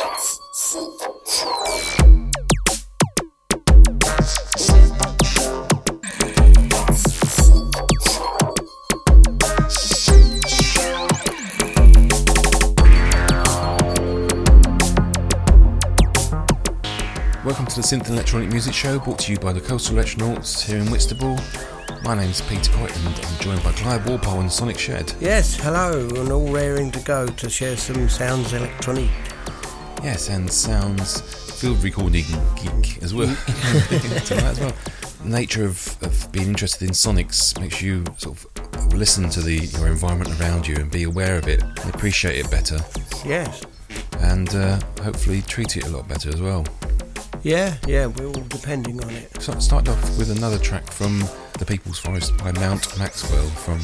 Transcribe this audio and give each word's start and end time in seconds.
Welcome 0.00 0.16
to 17.66 17.76
the 17.76 17.82
Synth 17.82 18.06
and 18.06 18.14
Electronic 18.14 18.50
Music 18.50 18.72
Show, 18.72 18.98
brought 19.00 19.18
to 19.18 19.32
you 19.32 19.38
by 19.38 19.52
the 19.52 19.60
Coastal 19.60 19.96
Electronauts 19.96 20.62
here 20.62 20.78
in 20.78 20.90
Whitstable. 20.90 21.38
My 22.04 22.14
name's 22.14 22.40
Peter 22.40 22.72
Coit 22.72 22.96
and 22.96 23.08
I'm 23.08 23.38
joined 23.40 23.62
by 23.62 23.72
Clive 23.72 24.08
Walpole 24.08 24.40
and 24.40 24.50
Sonic 24.50 24.78
Shed. 24.78 25.12
Yes, 25.20 25.56
hello, 25.56 26.08
and 26.08 26.32
all 26.32 26.50
raring 26.50 26.90
to 26.92 27.00
go 27.00 27.26
to 27.26 27.50
share 27.50 27.76
some 27.76 28.08
sounds 28.08 28.54
electronic. 28.54 29.10
Yes, 30.02 30.28
and 30.30 30.50
sounds 30.50 31.20
field 31.60 31.82
recording 31.84 32.24
geek 32.56 33.02
as 33.02 33.12
well. 33.14 33.28
As 34.30 34.58
well. 34.60 34.72
Nature 35.24 35.66
of, 35.66 35.96
of 36.02 36.32
being 36.32 36.48
interested 36.48 36.86
in 36.88 36.94
sonics 36.94 37.58
makes 37.60 37.82
you 37.82 38.04
sort 38.16 38.38
of 38.42 38.92
listen 38.94 39.28
to 39.30 39.40
the 39.42 39.56
your 39.78 39.88
environment 39.88 40.40
around 40.40 40.66
you 40.66 40.76
and 40.76 40.90
be 40.90 41.02
aware 41.02 41.36
of 41.36 41.46
it 41.48 41.62
and 41.62 41.94
appreciate 41.94 42.38
it 42.38 42.50
better 42.50 42.78
Yes. 43.26 43.62
and 44.20 44.54
uh, 44.54 44.80
hopefully 45.02 45.42
treat 45.42 45.76
it 45.76 45.84
a 45.86 45.90
lot 45.90 46.08
better 46.08 46.30
as 46.30 46.40
well. 46.40 46.64
Yeah, 47.42 47.76
yeah, 47.86 48.06
we're 48.06 48.26
all 48.26 48.32
depending 48.48 49.02
on 49.04 49.10
it. 49.10 49.42
So 49.42 49.58
start 49.58 49.88
off 49.88 50.02
with 50.18 50.30
another 50.36 50.58
track 50.58 50.90
from 50.90 51.20
The 51.58 51.66
People's 51.66 51.98
Forest 51.98 52.36
by 52.38 52.52
Mount 52.52 52.98
Maxwell 52.98 53.46
from 53.48 53.80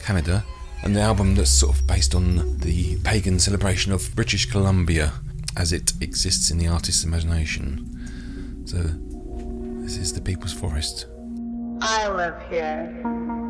Canada, 0.00 0.44
and 0.82 0.94
the 0.96 1.00
album 1.00 1.34
that's 1.36 1.50
sort 1.50 1.76
of 1.76 1.86
based 1.86 2.14
on 2.16 2.58
the 2.58 2.96
pagan 3.04 3.38
celebration 3.38 3.92
of 3.92 4.14
British 4.16 4.46
Columbia 4.50 5.12
as 5.56 5.72
it 5.72 5.92
exists 6.00 6.50
in 6.50 6.58
the 6.58 6.66
artist's 6.66 7.04
imagination. 7.04 8.64
So 8.66 8.78
this 9.82 9.96
is 9.96 10.12
The 10.12 10.20
People's 10.20 10.52
Forest. 10.52 11.06
I 11.80 12.08
live 12.08 12.34
here. 12.48 13.43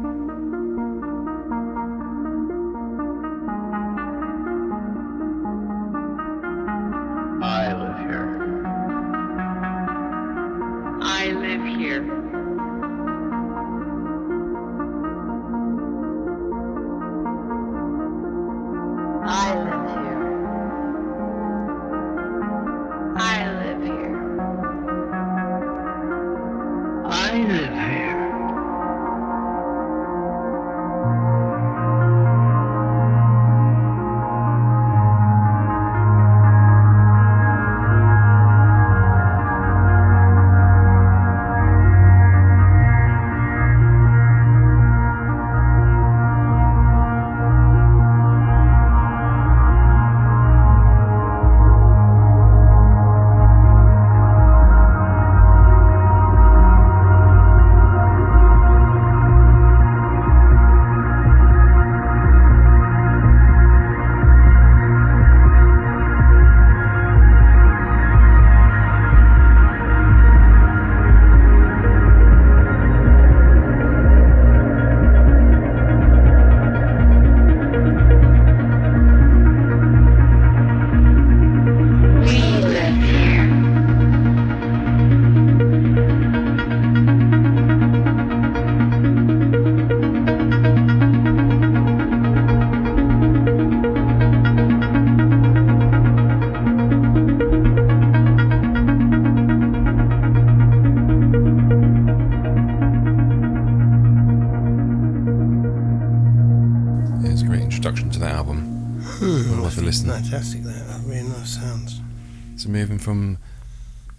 From 113.04 113.36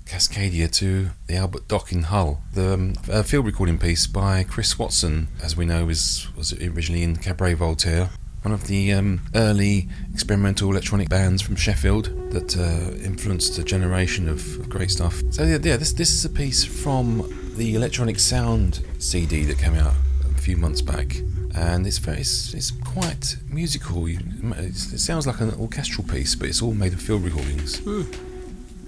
Cascadia 0.06 0.72
to 0.74 1.10
the 1.26 1.36
Albert 1.36 1.68
Dock 1.68 1.92
in 1.92 2.04
Hull, 2.04 2.44
the 2.54 2.76
um, 2.76 2.94
a 3.10 3.24
field 3.24 3.48
recording 3.48 3.80
piece 3.80 4.06
by 4.06 4.44
Chris 4.44 4.78
Watson, 4.78 5.28
as 5.42 5.58
we 5.58 5.66
know, 5.66 5.90
is 5.90 6.28
was 6.38 6.54
originally 6.54 7.02
in 7.02 7.16
Cabaret 7.16 7.56
Voltaire, 7.56 8.12
one 8.44 8.54
of 8.54 8.68
the 8.68 8.94
um, 8.94 9.22
early 9.34 9.90
experimental 10.14 10.70
electronic 10.70 11.10
bands 11.10 11.42
from 11.42 11.56
Sheffield 11.56 12.32
that 12.32 12.56
uh, 12.56 12.96
influenced 13.04 13.58
a 13.58 13.64
generation 13.64 14.30
of 14.30 14.70
great 14.70 14.92
stuff. 14.92 15.24
So 15.32 15.44
yeah, 15.44 15.58
yeah, 15.64 15.78
this 15.78 15.94
this 15.94 16.12
is 16.12 16.24
a 16.24 16.30
piece 16.30 16.64
from 16.64 17.54
the 17.58 17.74
Electronic 17.74 18.20
Sound 18.20 18.86
CD 19.00 19.46
that 19.46 19.58
came 19.58 19.74
out 19.74 19.94
a 20.24 20.40
few 20.40 20.58
months 20.58 20.84
back. 20.84 21.18
And 21.58 21.88
it's 21.88 22.00
very, 22.00 22.18
it's, 22.18 22.54
it's 22.54 22.70
quite 22.70 23.38
musical. 23.50 24.08
It 24.08 24.76
sounds 24.76 25.26
like 25.26 25.40
an 25.40 25.54
orchestral 25.54 26.06
piece, 26.06 26.36
but 26.36 26.50
it's 26.50 26.62
all 26.62 26.74
made 26.74 26.92
of 26.92 27.02
field 27.02 27.24
recordings. 27.24 27.80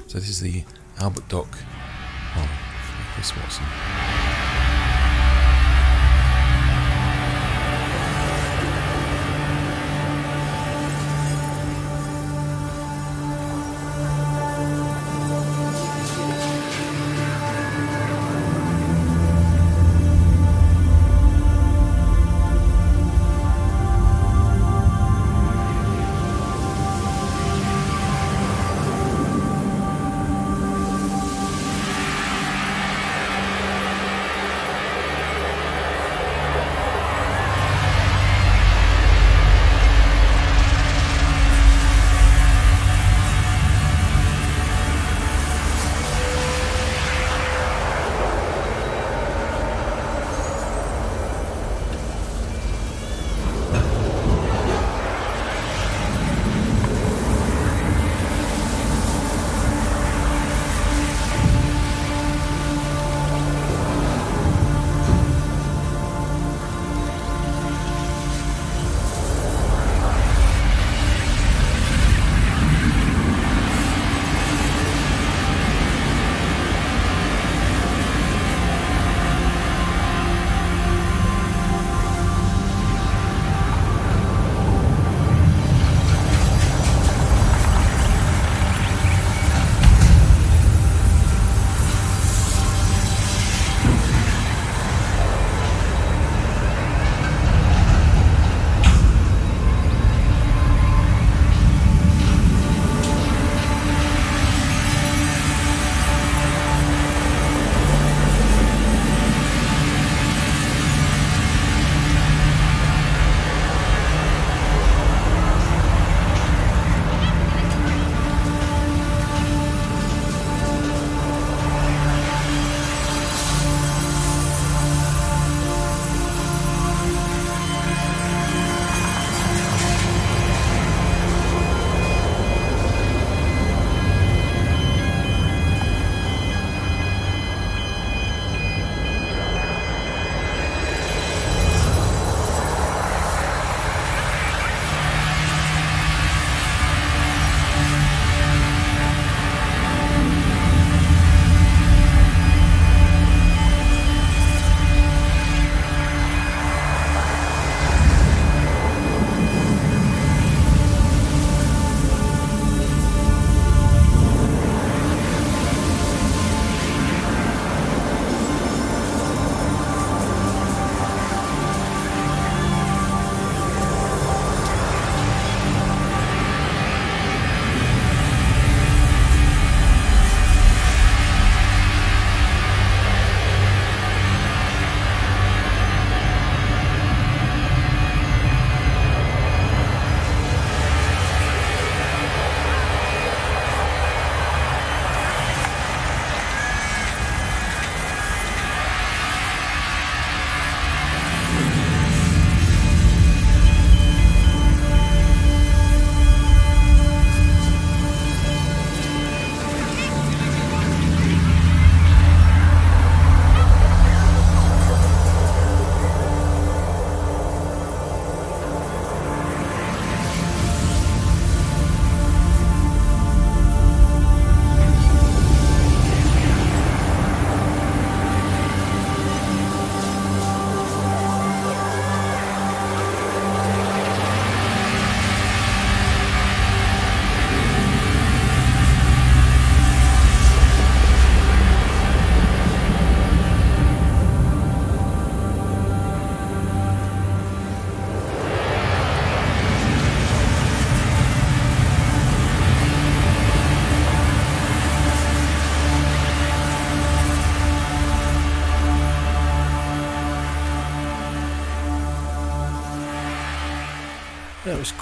So 0.07 0.19
this 0.19 0.29
is 0.29 0.39
the 0.39 0.63
Albert 0.99 1.27
Dock 1.27 1.51
by 2.33 2.47
Chris 3.13 3.35
Watson. 3.35 4.26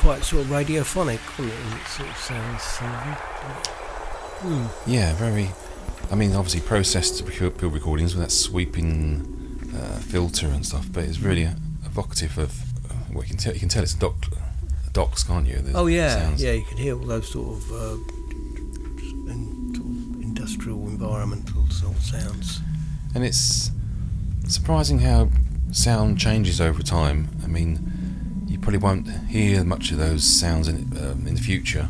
Quite 0.05 0.23
sort 0.23 0.43
of 0.43 0.51
radiophonic, 0.51 1.19
wasn't 1.39 1.47
it? 1.47 1.81
its 1.81 1.93
sort 1.93 2.09
of 2.09 2.17
sounds. 2.17 2.61
Hmm. 4.37 4.67
Yeah, 4.85 5.15
very. 5.15 5.49
I 6.11 6.15
mean, 6.15 6.35
obviously 6.35 6.61
processed 6.61 7.27
field 7.27 7.73
recordings 7.73 8.13
with 8.13 8.23
that 8.23 8.29
sweeping 8.29 9.73
uh, 9.75 9.97
filter 9.97 10.45
and 10.45 10.63
stuff, 10.63 10.87
but 10.93 11.05
it's 11.05 11.21
really 11.21 11.49
evocative 11.85 12.37
of. 12.37 12.53
Well, 13.11 13.23
you 13.23 13.29
can 13.29 13.37
tell. 13.37 13.53
You 13.53 13.59
can 13.59 13.67
tell 13.67 13.81
it's 13.81 13.95
doc, 13.95 14.13
docs, 14.93 15.23
can't 15.23 15.47
you? 15.47 15.55
The 15.55 15.73
Oh 15.75 15.87
yeah, 15.87 16.35
yeah. 16.37 16.51
You 16.51 16.65
can 16.65 16.77
hear 16.77 16.95
all 16.99 17.05
those 17.07 17.31
sort 17.31 17.57
of, 17.57 17.71
uh, 17.71 17.97
in, 19.31 19.73
sort 19.73 19.87
of 19.87 20.21
industrial, 20.21 20.87
environmental 20.87 21.67
sort 21.71 21.95
of 21.95 22.03
sounds. 22.03 22.59
And 23.15 23.25
it's 23.25 23.71
surprising 24.47 24.99
how 24.99 25.29
sound 25.71 26.19
changes 26.19 26.61
over 26.61 26.83
time. 26.83 27.29
I 27.43 27.47
mean, 27.47 27.94
you 28.55 28.61
probably 28.61 28.79
won't 28.79 29.07
hear 29.27 29.63
much 29.65 29.91
of 29.91 29.97
those 29.97 30.23
sounds 30.23 30.67
in 30.69 30.77
um, 30.97 31.27
in 31.27 31.35
the 31.35 31.41
future 31.41 31.89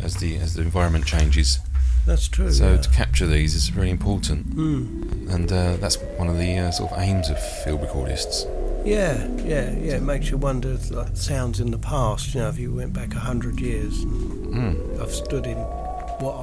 as 0.00 0.16
the 0.16 0.36
as 0.36 0.54
the 0.54 0.62
environment 0.62 1.04
changes. 1.06 1.58
That's 2.06 2.28
true. 2.28 2.52
So 2.52 2.72
yeah. 2.72 2.76
to 2.82 2.90
capture 2.90 3.26
these 3.26 3.54
is 3.54 3.68
very 3.68 3.90
important, 3.90 4.46
Hmm. 4.54 5.28
and 5.30 5.50
uh, 5.50 5.76
that's 5.78 5.96
one 6.18 6.28
of 6.28 6.38
the 6.38 6.58
uh, 6.58 6.70
sort 6.70 6.92
of 6.92 6.98
aims 7.00 7.30
of 7.30 7.38
field 7.64 7.80
recordists. 7.80 8.44
Yeah, 8.84 9.26
yeah, 9.38 9.70
yeah. 9.72 9.96
It 9.96 10.02
makes 10.02 10.30
you 10.30 10.36
wonder, 10.36 10.76
like 10.90 11.16
sounds 11.16 11.58
in 11.60 11.70
the 11.70 11.78
past. 11.78 12.34
You 12.34 12.40
know, 12.42 12.48
if 12.50 12.58
you 12.58 12.72
went 12.74 12.92
back 12.92 13.14
a 13.14 13.18
hundred 13.20 13.58
years, 13.60 14.02
and 14.02 14.44
Mm. 14.54 15.00
I've 15.02 15.10
stood 15.12 15.46
in 15.46 15.56
what 16.22 16.36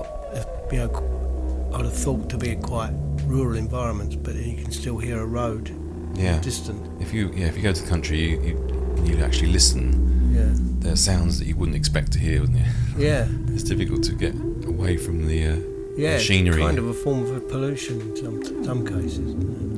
you 0.72 0.80
know 0.80 1.70
I'd 1.74 1.86
have 1.86 1.94
thought 1.96 2.30
to 2.32 2.38
be 2.38 2.56
quite 2.56 2.92
rural 3.26 3.56
environments, 3.58 4.16
but 4.16 4.36
you 4.36 4.62
can 4.62 4.72
still 4.72 4.98
hear 4.98 5.22
a 5.22 5.26
road 5.26 5.72
Yeah. 6.16 6.40
distant. 6.42 6.82
If 7.02 7.14
you 7.14 7.32
yeah 7.34 7.48
if 7.48 7.56
you 7.56 7.64
go 7.64 7.72
to 7.72 7.82
the 7.82 7.88
country, 7.90 8.18
you 8.20 8.42
you, 8.48 8.56
you 9.04 9.18
actually 9.24 9.52
listen. 9.52 10.32
Yeah, 10.34 10.52
There 10.82 10.94
are 10.94 10.98
sounds 10.98 11.40
that 11.40 11.46
you 11.48 11.56
wouldn't 11.56 11.76
expect 11.76 12.12
to 12.14 12.20
hear, 12.20 12.42
wouldn't 12.42 12.58
you? 12.60 12.66
yeah, 12.98 13.28
It's 13.54 13.64
difficult 13.64 14.04
to 14.04 14.14
get 14.14 14.34
away 14.66 14.98
from 14.98 15.28
the 15.28 15.46
uh, 15.46 15.56
yeah. 15.98 16.12
it's 16.16 16.24
machinery. 16.30 16.62
kind 16.62 16.78
of 16.80 16.88
a 16.88 16.94
form 16.94 17.26
of 17.36 17.48
pollution 17.50 18.00
in 18.02 18.16
some 18.16 18.64
some 18.64 18.86
cases. 18.86 19.36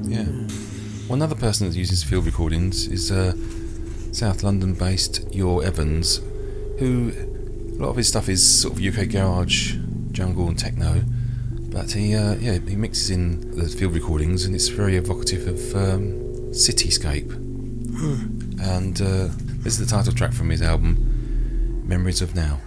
Yeah. 0.08 0.26
One 1.08 1.22
other 1.22 1.36
person 1.36 1.68
that 1.70 1.76
uses 1.76 2.04
field 2.04 2.26
recordings 2.26 2.88
is 2.88 3.12
uh, 3.12 3.34
South 4.12 4.44
London 4.44 4.74
based 4.74 5.26
Yaw 5.34 5.60
Evans, 5.60 6.22
who 6.80 7.12
a 7.78 7.82
lot 7.82 7.90
of 7.90 7.96
his 7.98 8.08
stuff 8.08 8.30
is 8.30 8.42
sort 8.62 8.78
of 8.78 8.82
UK 8.86 9.10
garage, 9.10 9.76
jungle, 10.12 10.48
and 10.48 10.58
techno. 10.58 11.02
But 11.72 11.92
he, 11.94 12.14
uh, 12.16 12.36
yeah, 12.36 12.60
he 12.60 12.76
mixes 12.76 13.10
in 13.10 13.58
the 13.58 13.68
field 13.68 13.96
recordings, 13.96 14.46
and 14.46 14.54
it's 14.54 14.68
very 14.68 14.96
evocative 14.96 15.48
of 15.48 15.76
um, 15.76 16.12
cityscape. 16.52 17.32
And 18.62 19.02
uh, 19.02 19.30
this 19.64 19.80
is 19.80 19.80
the 19.80 19.86
title 19.86 20.14
track 20.14 20.34
from 20.34 20.50
his 20.50 20.62
album, 20.62 21.84
Memories 21.86 22.22
of 22.22 22.36
Now. 22.36 22.60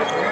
It's 0.00 0.12
very 0.12 0.27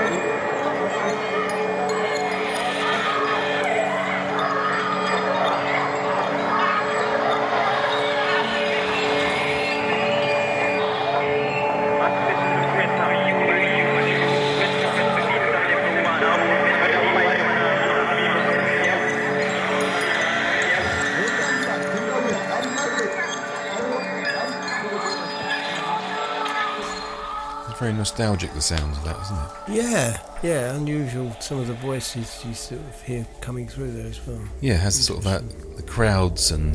nostalgic, 27.96 28.52
the 28.54 28.60
sound 28.60 28.92
of 28.96 29.04
that, 29.04 29.16
isn't 29.22 29.36
it? 29.78 29.82
Yeah, 29.84 30.20
yeah. 30.42 30.74
Unusual. 30.74 31.34
Some 31.40 31.58
of 31.60 31.66
the 31.66 31.74
voices 31.74 32.42
you 32.46 32.54
sort 32.54 32.80
of 32.80 33.02
hear 33.02 33.26
coming 33.40 33.66
through 33.68 33.92
there 33.92 34.06
as 34.06 34.20
well. 34.26 34.40
Yeah, 34.60 34.74
it 34.74 34.80
has 34.80 35.04
sort 35.04 35.18
of 35.18 35.24
that 35.24 35.76
the 35.76 35.82
crowds 35.82 36.50
and 36.50 36.74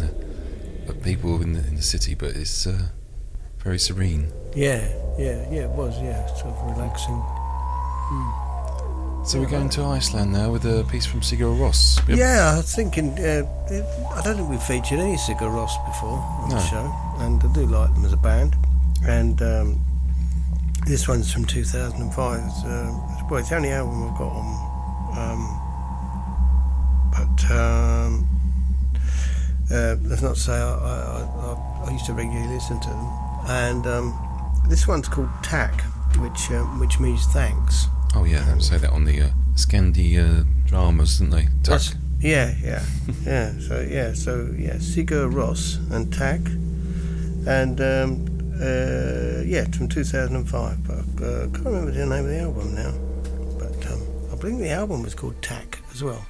the 0.87 0.93
people 1.03 1.41
in 1.41 1.53
the 1.53 1.59
in 1.67 1.75
the 1.75 1.81
city, 1.81 2.15
but 2.15 2.29
it's 2.35 2.67
uh, 2.67 2.87
very 3.63 3.79
serene. 3.79 4.31
Yeah, 4.55 4.81
yeah, 5.17 5.47
yeah. 5.51 5.63
It 5.63 5.69
was. 5.71 5.99
Yeah, 6.01 6.25
sort 6.35 6.55
of 6.55 6.71
relaxing. 6.77 7.21
So 9.23 9.39
we're 9.39 9.45
going 9.49 9.69
to 9.69 9.83
Iceland 9.85 10.33
now 10.33 10.51
with 10.51 10.65
a 10.65 10.83
piece 10.89 11.05
from 11.05 11.21
Sigur 11.21 11.55
Rós. 11.55 11.99
Have- 12.07 12.17
Yeah, 12.17 12.53
I 12.53 12.57
was 12.57 12.73
thinking. 12.75 13.11
Uh, 13.19 13.43
I 14.15 14.21
don't 14.23 14.35
think 14.35 14.49
we've 14.49 14.63
featured 14.63 14.99
any 14.99 15.15
Sigur 15.15 15.47
Rós 15.47 15.69
before 15.85 16.17
on 16.41 16.49
the 16.49 16.59
show, 16.59 16.91
and 17.19 17.41
I 17.43 17.47
do 17.53 17.65
like 17.67 17.93
them 17.93 18.03
as 18.03 18.13
a 18.13 18.17
band. 18.17 18.55
And 19.07 19.39
um, 19.41 19.85
this 20.85 21.07
one's 21.07 21.31
from 21.31 21.45
2005. 21.45 22.39
It's, 22.39 22.63
uh, 22.63 22.67
it's- 22.67 23.23
well, 23.29 23.39
it's 23.39 23.49
the 23.49 23.55
only 23.55 23.71
album 23.71 24.03
I've 24.11 24.17
got 24.17 24.31
on. 24.31 24.67
Um, 25.17 25.41
but 27.11 27.51
um, 27.51 28.27
uh, 29.71 29.95
let's 30.03 30.21
not 30.21 30.37
say 30.37 30.53
I, 30.53 30.73
I, 30.73 31.21
I, 31.23 31.83
I 31.87 31.91
used 31.91 32.05
to 32.07 32.13
regularly 32.13 32.47
listen 32.53 32.79
to 32.79 32.89
them. 32.89 33.07
And 33.47 33.87
um, 33.87 34.61
this 34.69 34.87
one's 34.87 35.07
called 35.07 35.29
Takk, 35.43 35.81
which 36.17 36.51
um, 36.51 36.79
which 36.79 36.99
means 36.99 37.25
thanks. 37.27 37.87
Oh 38.15 38.23
yeah, 38.25 38.43
they 38.53 38.59
say 38.61 38.77
that 38.77 38.91
on 38.91 39.05
the 39.05 39.21
uh, 39.21 39.29
Scandi 39.55 40.17
uh, 40.17 40.43
dramas, 40.65 41.17
didn't 41.19 41.31
they? 41.33 41.47
That's- 41.63 41.95
Yeah, 42.19 42.53
yeah, 42.63 42.83
yeah. 43.25 43.53
So 43.67 43.81
yeah, 43.81 44.13
so 44.13 44.53
yeah, 44.57 44.75
Sigur 44.75 45.31
Rós 45.31 45.77
and 45.91 46.13
Takk, 46.13 46.45
and 47.47 47.81
um, 47.81 48.30
uh, 48.61 49.41
yeah, 49.45 49.65
from 49.65 49.87
2005. 49.87 50.87
But 50.87 50.95
I 50.95 51.25
uh, 51.25 51.47
can't 51.47 51.65
remember 51.65 51.91
the 51.91 52.05
name 52.05 52.25
of 52.25 52.27
the 52.27 52.39
album 52.39 52.75
now. 52.75 52.93
But 53.57 53.91
um, 53.91 54.01
I 54.31 54.35
believe 54.35 54.59
the 54.59 54.69
album 54.69 55.03
was 55.03 55.15
called 55.15 55.41
Takk 55.41 55.79
as 55.91 56.03
well. 56.03 56.25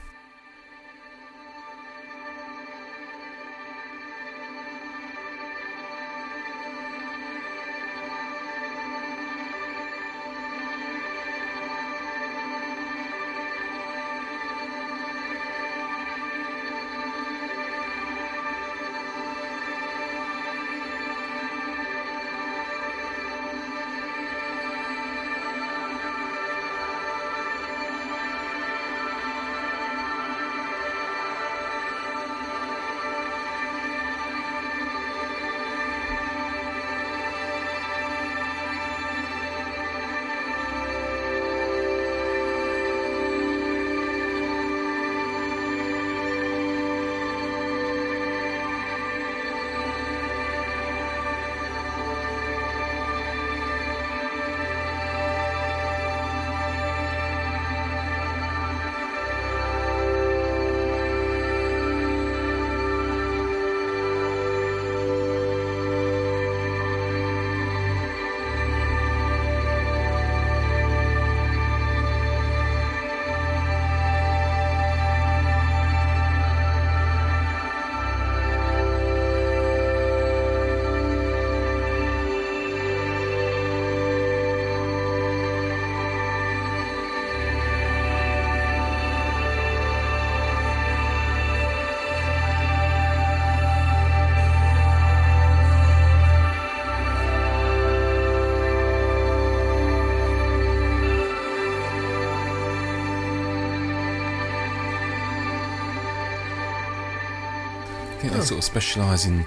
They 108.42 108.48
sort 108.48 108.58
of 108.60 108.64
specialise 108.64 109.26
in 109.26 109.46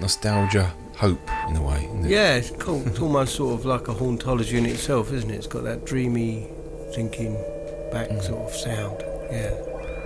nostalgia, 0.00 0.72
hope 0.96 1.20
in 1.48 1.56
a 1.56 1.62
way. 1.62 1.88
it? 2.04 2.10
Yeah, 2.10 2.34
it's 2.36 2.50
cool. 2.50 2.86
It's 2.86 2.98
almost 3.00 3.34
sort 3.36 3.58
of 3.58 3.64
like 3.66 3.88
a 3.88 3.94
hauntology 3.94 4.54
in 4.54 4.66
itself, 4.66 5.12
isn't 5.12 5.30
it? 5.30 5.34
It's 5.34 5.46
got 5.46 5.64
that 5.64 5.84
dreamy, 5.84 6.48
thinking 6.94 7.34
back 7.92 8.08
Mm. 8.10 8.22
sort 8.22 8.40
of 8.50 8.54
sound. 8.56 8.96
Yeah. 9.30 9.54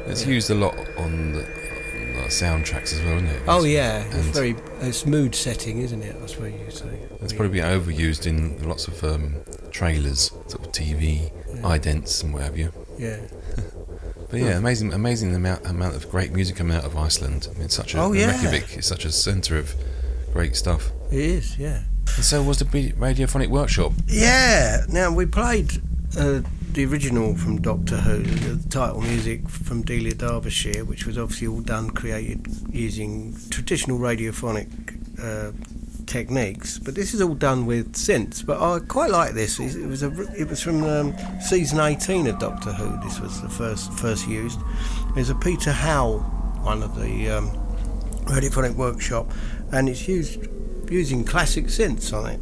It's 0.07 0.27
used 0.27 0.51
a 0.51 0.55
lot 0.55 0.75
on 0.97 1.33
the, 1.33 1.41
on 1.41 2.13
the 2.25 2.29
soundtracks 2.31 2.93
as 2.95 3.03
well, 3.03 3.17
isn't 3.17 3.29
it? 3.29 3.43
Oh 3.47 3.65
It's- 3.65 3.73
yeah, 4.13 4.19
it's 4.19 4.29
very 4.29 4.57
it's 4.81 5.05
mood 5.07 5.35
setting, 5.35 5.81
isn't 5.83 6.03
it? 6.03 6.19
That's 6.21 6.39
what 6.39 6.51
you 6.53 6.71
say. 6.71 6.99
It's 7.21 7.33
probably 7.33 7.61
been 7.61 7.69
overused 7.81 8.27
in 8.27 8.67
lots 8.69 8.89
of 8.89 9.03
um, 9.05 9.37
trailers, 9.71 10.31
sort 10.47 10.65
of 10.67 10.73
TV, 10.73 11.31
idents 11.63 12.23
and 12.23 12.33
what 12.33 12.43
have 12.43 12.57
you. 12.57 12.73
Yeah. 12.99 13.19
But 14.31 14.41
yeah, 14.41 14.59
amazing, 14.59 14.93
amazing 14.93 15.35
amount 15.35 15.67
amount 15.67 15.97
of 15.97 16.11
great 16.11 16.33
music 16.33 16.57
coming 16.57 16.77
out 16.77 16.85
of 16.85 16.97
Iceland. 16.97 17.49
I 17.51 17.55
mean, 17.55 17.65
it's 17.65 17.75
such 17.75 17.95
a 17.95 17.99
Oh, 18.01 18.13
yeah. 18.13 18.31
Reykjavik 18.31 18.77
is 18.79 18.87
such 18.87 19.05
a 19.05 19.13
centre 19.13 19.57
of 19.57 19.75
great 20.33 20.55
stuff. 20.57 20.91
It 21.11 21.21
is. 21.21 21.59
Yeah. 21.59 21.83
And 22.17 22.25
so 22.25 22.43
was 22.43 22.59
the 22.59 22.65
radiophonic 22.65 23.49
workshop. 23.49 23.93
Yeah. 24.07 24.85
Now 24.89 25.11
we 25.13 25.25
played 25.27 25.81
uh, 26.19 26.43
the 26.73 26.85
original 26.85 27.37
from 27.37 27.61
Doctor 27.63 27.97
Who, 27.97 28.23
the 28.23 28.69
title 28.69 29.01
music 29.01 29.49
from 29.49 29.83
Delia 29.83 30.15
Derbyshire, 30.15 30.85
which 30.85 31.07
was 31.07 31.17
obviously 31.17 31.47
all 31.49 31.61
done 31.61 31.91
created 31.91 32.47
using 32.71 33.35
traditional 33.51 33.99
radiophonic 33.99 34.69
uh, 35.23 35.53
techniques. 36.09 36.79
But 36.79 36.95
this 36.95 37.15
is 37.15 37.21
all 37.23 37.35
done 37.35 37.67
with 37.67 37.93
synths. 37.93 38.45
But 38.45 38.61
I 38.61 38.81
quite 38.81 39.11
like 39.11 39.35
this. 39.35 39.61
It 39.61 39.87
was 39.87 40.03
a, 40.03 40.11
it 40.35 40.49
was 40.49 40.61
from 40.63 40.83
um, 40.83 41.15
season 41.41 41.79
18 41.79 42.27
of 42.27 42.39
Doctor 42.39 42.73
Who. 42.73 42.99
This 43.07 43.21
was 43.21 43.41
the 43.41 43.49
first 43.49 43.93
first 43.93 44.27
used. 44.27 44.59
There's 45.15 45.31
a 45.31 45.35
Peter 45.35 45.73
Howell, 45.73 46.21
one 46.63 46.83
of 46.83 46.97
the 47.01 47.29
um, 47.31 47.51
radiophonic 48.25 48.75
workshop, 48.75 49.31
and 49.73 49.89
it's 49.89 50.09
used 50.09 50.49
using 50.91 51.23
classic 51.25 51.67
synths 51.67 52.13
on 52.13 52.27
it. 52.31 52.41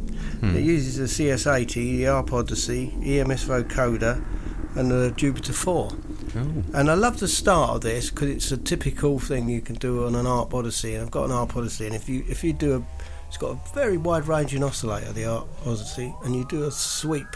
It 0.55 0.63
uses 0.63 0.97
the 0.97 1.05
CS80, 1.05 1.73
the 1.73 2.07
ARP 2.07 2.31
Odyssey, 2.31 2.93
EMS 3.03 3.45
vocoder, 3.45 4.23
and 4.75 4.91
the 4.91 5.11
Jupiter 5.17 5.51
4. 5.51 5.89
Oh, 5.91 6.63
And 6.75 6.91
I 6.91 6.93
love 6.93 7.19
the 7.19 7.27
start 7.27 7.71
of 7.71 7.81
this 7.81 8.11
because 8.11 8.29
it's 8.29 8.51
a 8.51 8.57
typical 8.57 9.17
thing 9.19 9.49
you 9.49 9.61
can 9.61 9.75
do 9.75 10.05
on 10.05 10.13
an 10.13 10.27
ARP 10.27 10.53
Odyssey. 10.53 10.93
And 10.93 11.03
I've 11.03 11.11
got 11.11 11.25
an 11.25 11.31
ARP 11.31 11.57
Odyssey, 11.57 11.87
and 11.87 11.95
if 11.95 12.07
you 12.07 12.23
if 12.29 12.43
you 12.43 12.53
do 12.53 12.75
a, 12.75 12.96
it's 13.27 13.37
got 13.37 13.51
a 13.51 13.73
very 13.73 13.97
wide 13.97 14.27
ranging 14.27 14.63
oscillator, 14.63 15.11
the 15.13 15.25
Odyssey, 15.65 16.13
and 16.23 16.35
you 16.35 16.45
do 16.47 16.63
a 16.63 16.71
sweep, 16.71 17.27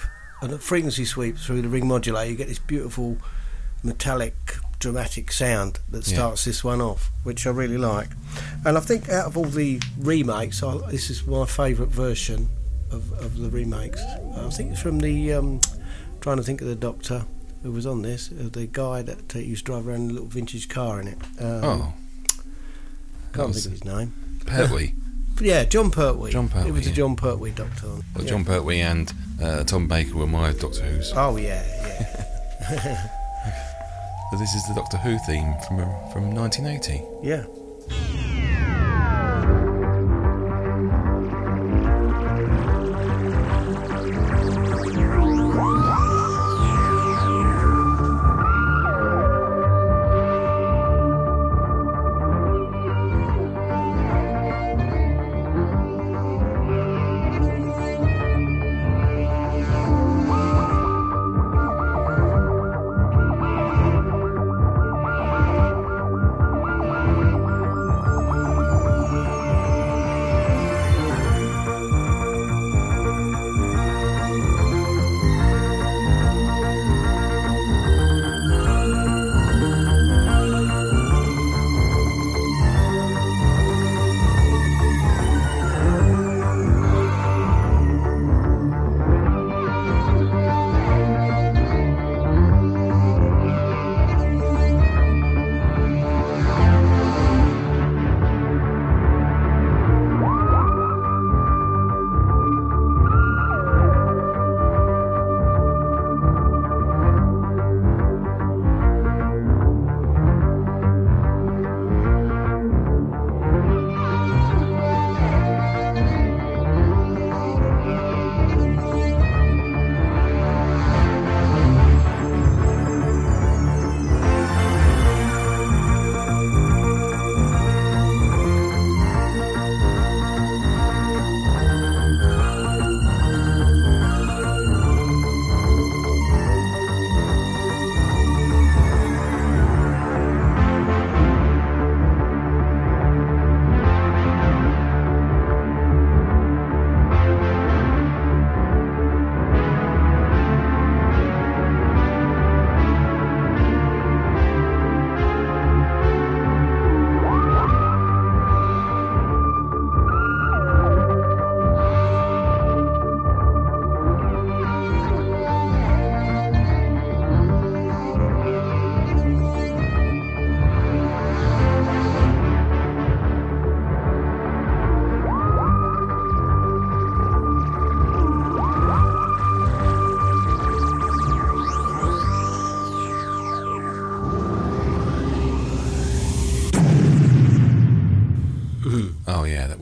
and 0.42 0.52
a 0.54 0.58
frequency 0.58 1.06
sweep 1.06 1.38
through 1.38 1.62
the 1.62 1.70
ring 1.70 1.88
modulator, 1.88 2.30
you 2.32 2.36
get 2.38 2.48
this 2.48 2.60
beautiful 2.60 3.18
metallic 3.84 4.36
dramatic 4.80 5.32
sound 5.32 5.80
that 5.90 6.08
Yeah. 6.08 6.16
starts 6.16 6.46
this 6.46 6.64
one 6.64 6.82
off, 6.82 7.12
which 7.24 7.46
I 7.46 7.52
really 7.52 7.78
like. 7.78 8.10
And 8.66 8.78
I 8.78 8.82
think 8.82 9.10
out 9.10 9.28
of 9.28 9.38
all 9.38 9.46
the 9.46 9.80
remakes, 10.00 10.64
I, 10.64 10.78
this 10.90 11.10
is 11.12 11.26
my 11.28 11.46
favourite 11.46 11.92
version 11.92 12.50
of, 12.90 13.12
of 13.14 13.38
the 13.38 13.50
remakes. 13.50 14.02
I 14.02 14.50
think 14.50 14.72
it's 14.72 14.82
from 14.82 15.00
the 15.00 15.34
um, 15.34 15.62
trying 16.20 16.38
to 16.38 16.44
think 16.44 16.62
of 16.62 16.68
the 16.68 16.76
Doctor 16.76 17.26
who 17.62 17.72
was 17.72 17.86
on 17.86 18.02
this, 18.02 18.32
uh, 18.32 18.50
the 18.52 18.66
guy 18.66 19.04
that 19.04 19.36
uh, 19.36 19.40
used 19.40 19.66
to 19.68 19.72
drive 19.74 19.88
around 19.88 20.02
in 20.06 20.10
a 20.10 20.14
little 20.14 20.28
vintage 20.28 20.68
car 20.68 21.00
in 21.00 21.08
it. 21.10 21.18
Um, 21.40 21.64
oh, 21.64 21.94
can't 23.34 23.54
think 23.54 23.66
of 23.68 23.72
his 23.72 23.86
name. 23.86 24.40
Pertwee. 24.48 24.96
Yeah, 25.42 25.64
Jon 25.66 25.90
Pertwee. 25.92 26.32
Jon 26.32 26.48
Pertwee, 26.50 26.70
It 26.70 26.74
was 26.74 26.88
a. 26.88 26.92
Jon 26.92 27.16
Pertwee 27.16 27.52
Doctor. 27.52 27.88
Well, 27.88 28.04
yeah. 28.24 28.30
Jon 28.30 28.46
Pertwee 28.46 28.80
and 28.82 29.12
uh, 29.42 29.64
Tom 29.64 29.88
Baker 29.88 30.16
were 30.18 30.28
my 30.28 30.54
Doctor 30.54 30.84
Who's. 30.84 31.12
Oh 31.16 31.36
yeah, 31.38 31.64
yeah, 32.70 33.08
So 34.32 34.38
this 34.38 34.54
is 34.54 34.66
the 34.68 34.74
Doctor 34.76 34.98
Who 34.98 35.18
theme 35.28 35.54
from 35.68 35.78
from 36.14 36.34
1980. 36.34 37.04
yeah. 37.24 37.44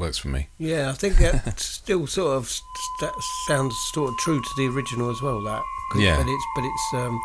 Works 0.09 0.17
for 0.17 0.29
me. 0.29 0.47
Yeah, 0.57 0.89
I 0.89 0.93
think 0.93 1.17
that 1.17 1.59
still 1.59 2.07
sort 2.07 2.35
of 2.35 2.47
st- 2.49 3.11
sounds 3.47 3.75
sort 3.93 4.09
of 4.09 4.17
true 4.17 4.41
to 4.41 4.49
the 4.57 4.65
original 4.67 5.11
as 5.11 5.21
well. 5.21 5.39
That 5.43 5.61
Yeah. 5.97 6.17
but 6.17 6.25
it's 6.27 6.43
but 6.55 6.63
it's 6.63 6.93
um, 6.95 7.19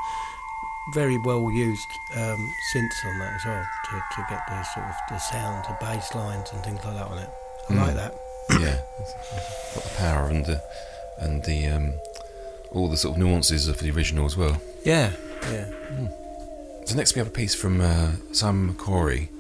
very 0.93 1.17
well 1.17 1.51
used 1.51 1.89
um, 2.15 2.37
synths 2.75 3.07
on 3.07 3.19
that 3.21 3.33
as 3.37 3.45
well 3.47 3.65
to, 3.87 3.97
to 4.17 4.27
get 4.29 4.43
the 4.49 4.63
sort 4.75 4.85
of 4.85 4.95
the 5.09 5.19
sounds, 5.19 5.67
the 5.67 5.77
bass 5.81 6.15
lines 6.15 6.51
and 6.53 6.63
things 6.63 6.85
like 6.85 6.95
that 6.95 7.07
on 7.07 7.17
it. 7.21 7.31
I 7.71 7.73
Mm. 7.73 7.87
like 7.87 7.95
that. 7.95 8.15
Yeah, 8.51 8.77
got 9.75 9.85
the 9.85 9.95
power 9.97 10.27
and 10.29 10.45
the 10.45 10.63
and 11.21 11.43
the 11.45 11.67
um, 11.69 11.95
all 12.71 12.89
the 12.91 12.99
sort 12.99 13.15
of 13.17 13.19
nuances 13.19 13.67
of 13.67 13.79
the 13.79 13.91
original 13.93 14.27
as 14.27 14.37
well. 14.37 14.61
Yeah, 14.85 15.13
yeah. 15.51 15.71
So 16.85 16.97
next 16.97 17.15
we 17.15 17.21
have 17.21 17.29
a 17.29 17.31
piece 17.31 17.55
from 17.55 17.81
uh, 17.81 18.11
Sam 18.33 18.75
McCorry, 18.75 19.31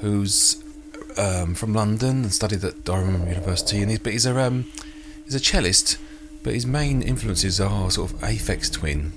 who's 0.00 0.56
um, 1.18 1.54
from 1.54 1.72
London 1.74 2.22
and 2.24 2.32
studied 2.32 2.62
at 2.64 2.84
Durham 2.84 3.26
University, 3.28 3.80
and 3.82 3.90
he's 3.90 3.98
but 3.98 4.12
he's 4.12 4.26
a 4.26 4.38
um, 4.38 4.70
he's 5.24 5.34
a 5.34 5.40
cellist, 5.40 5.98
but 6.42 6.54
his 6.54 6.66
main 6.66 7.02
influences 7.02 7.60
are 7.60 7.90
sort 7.90 8.12
of 8.12 8.18
Aphex 8.20 8.72
Twin, 8.72 9.12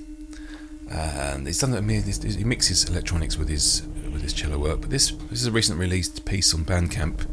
and 0.89 1.45
he's 1.47 1.59
done. 1.59 1.73
I 1.75 1.81
mean, 1.81 2.03
he 2.03 2.43
mixes 2.43 2.89
electronics 2.89 3.37
with 3.37 3.49
his 3.49 3.83
with 4.11 4.21
his 4.21 4.33
cello 4.33 4.57
work. 4.57 4.81
But 4.81 4.89
this 4.89 5.11
this 5.29 5.41
is 5.41 5.47
a 5.47 5.51
recent 5.51 5.79
released 5.79 6.25
piece 6.25 6.53
on 6.53 6.65
Bandcamp 6.65 7.25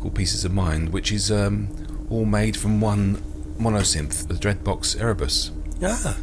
called 0.00 0.14
Pieces 0.14 0.44
of 0.44 0.52
Mind, 0.52 0.90
which 0.90 1.10
is 1.12 1.30
um, 1.30 1.68
all 2.10 2.24
made 2.24 2.56
from 2.56 2.80
one 2.80 3.16
monosynth, 3.58 4.28
the 4.28 4.34
Dreadbox 4.34 5.00
Erebus. 5.00 5.50
Ah, 5.82 6.16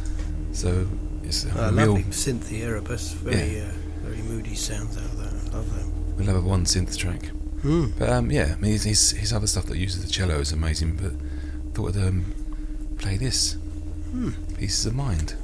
So 0.52 0.86
it's 1.22 1.44
a 1.44 1.48
real 1.72 1.72
lovely 1.72 2.02
synthy 2.04 2.62
Erebus. 2.62 3.12
Very, 3.14 3.60
uh, 3.60 3.66
very 4.02 4.22
moody 4.22 4.54
sounds 4.54 4.96
out. 4.96 5.02
I 5.18 5.56
love 5.56 5.74
them. 5.76 6.16
we'll 6.16 6.26
have 6.26 6.36
a 6.36 6.40
one 6.40 6.64
synth 6.64 6.96
track. 6.96 7.30
Hmm. 7.62 7.86
But 7.98 8.08
um, 8.10 8.30
yeah, 8.30 8.54
I 8.56 8.60
mean, 8.60 8.72
his, 8.72 8.84
his, 8.84 9.10
his 9.12 9.32
other 9.32 9.46
stuff 9.46 9.66
that 9.66 9.76
uses 9.76 10.04
the 10.04 10.10
cello 10.10 10.38
is 10.38 10.52
amazing. 10.52 10.96
But 10.96 11.12
thought 11.74 11.96
I'd 11.96 12.06
um, 12.08 12.32
play 12.98 13.16
this 13.16 13.56
Hmm. 14.10 14.30
Pieces 14.56 14.86
of 14.86 14.94
Mind. 14.94 15.34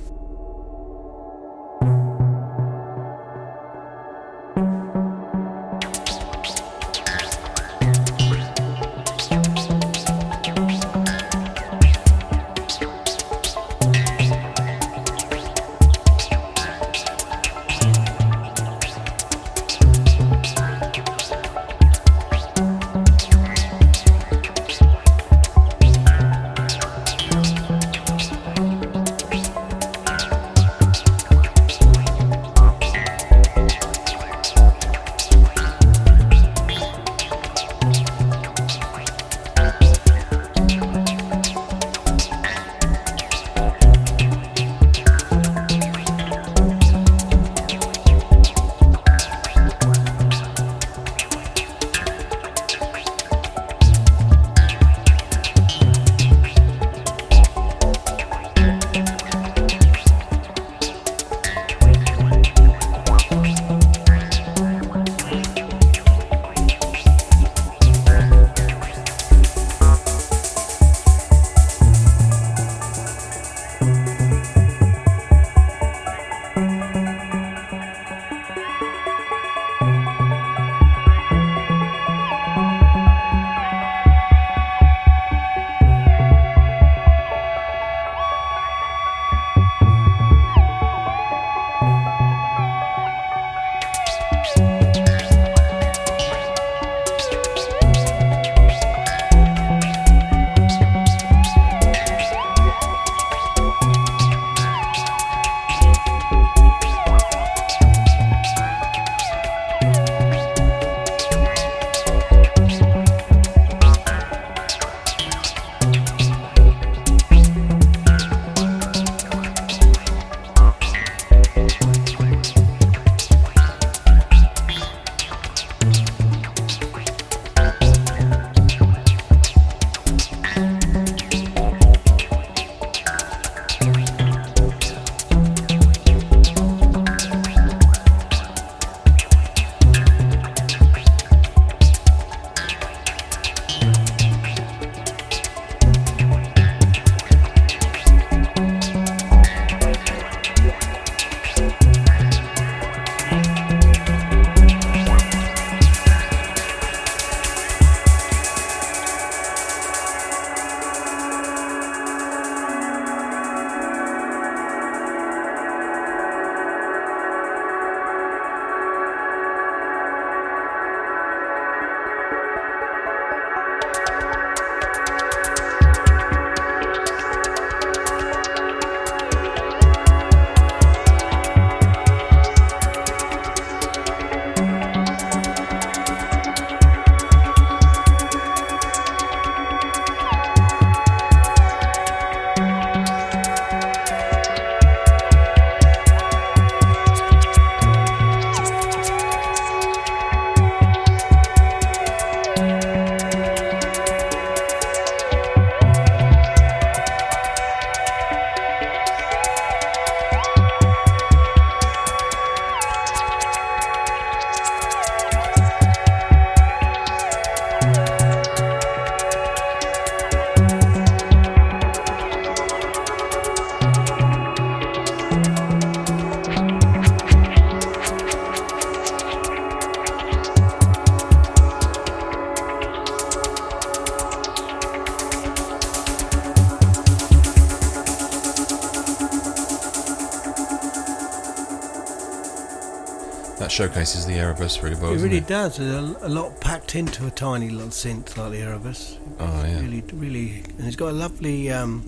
That 243.63 243.71
showcases 243.71 244.27
the 244.27 244.33
Erebus 244.35 244.83
really 244.83 244.97
well. 244.97 245.13
it 245.13 245.19
really 245.21 245.37
it? 245.37 245.47
does. 245.47 245.77
There's 245.77 245.95
a, 245.95 246.29
lot 246.29 246.61
packed 246.61 246.97
into 246.97 247.29
a 247.29 247.31
tiny 247.31 247.71
little 247.71 247.91
synth 247.91 248.37
like 248.37 248.51
the 248.51 248.59
Erebus. 248.59 249.19
Oh 249.39 249.65
yeah. 249.65 249.81
Really, 249.81 250.03
really, 250.13 250.65
and 250.79 250.85
it's 250.89 250.97
got 250.97 251.11
a 251.11 251.13
lovely 251.13 251.71
um, 251.71 252.03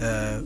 uh, 0.00 0.40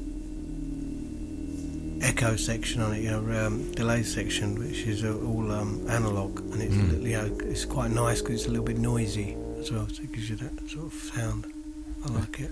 echo 2.05 2.35
section 2.35 2.83
on 2.83 2.95
it, 2.95 3.03
you 3.03 3.11
know, 3.13 3.47
um, 3.47 3.71
delay 3.75 4.03
section, 4.03 4.59
which 4.59 4.81
is 4.81 5.05
uh, 5.05 5.17
all 5.25 5.53
um, 5.53 5.87
analog, 5.89 6.41
and 6.53 6.61
it's 6.61 6.75
a 6.75 6.79
Mm. 6.79 6.89
little, 6.91 7.07
you 7.07 7.17
know, 7.17 7.39
it's 7.49 7.65
quite 7.65 7.93
nice 7.93 8.21
because 8.23 8.41
it's 8.41 8.47
a 8.47 8.51
little 8.51 8.67
bit 8.67 8.79
noisy 8.79 9.37
as 9.61 9.71
well, 9.71 9.87
so 9.89 10.03
it 10.03 10.11
gives 10.11 10.31
you 10.31 10.35
that 10.37 10.69
sort 10.69 10.87
of 10.87 10.95
sound. 11.15 11.47
I 12.05 12.09
like 12.13 12.41
it. 12.41 12.51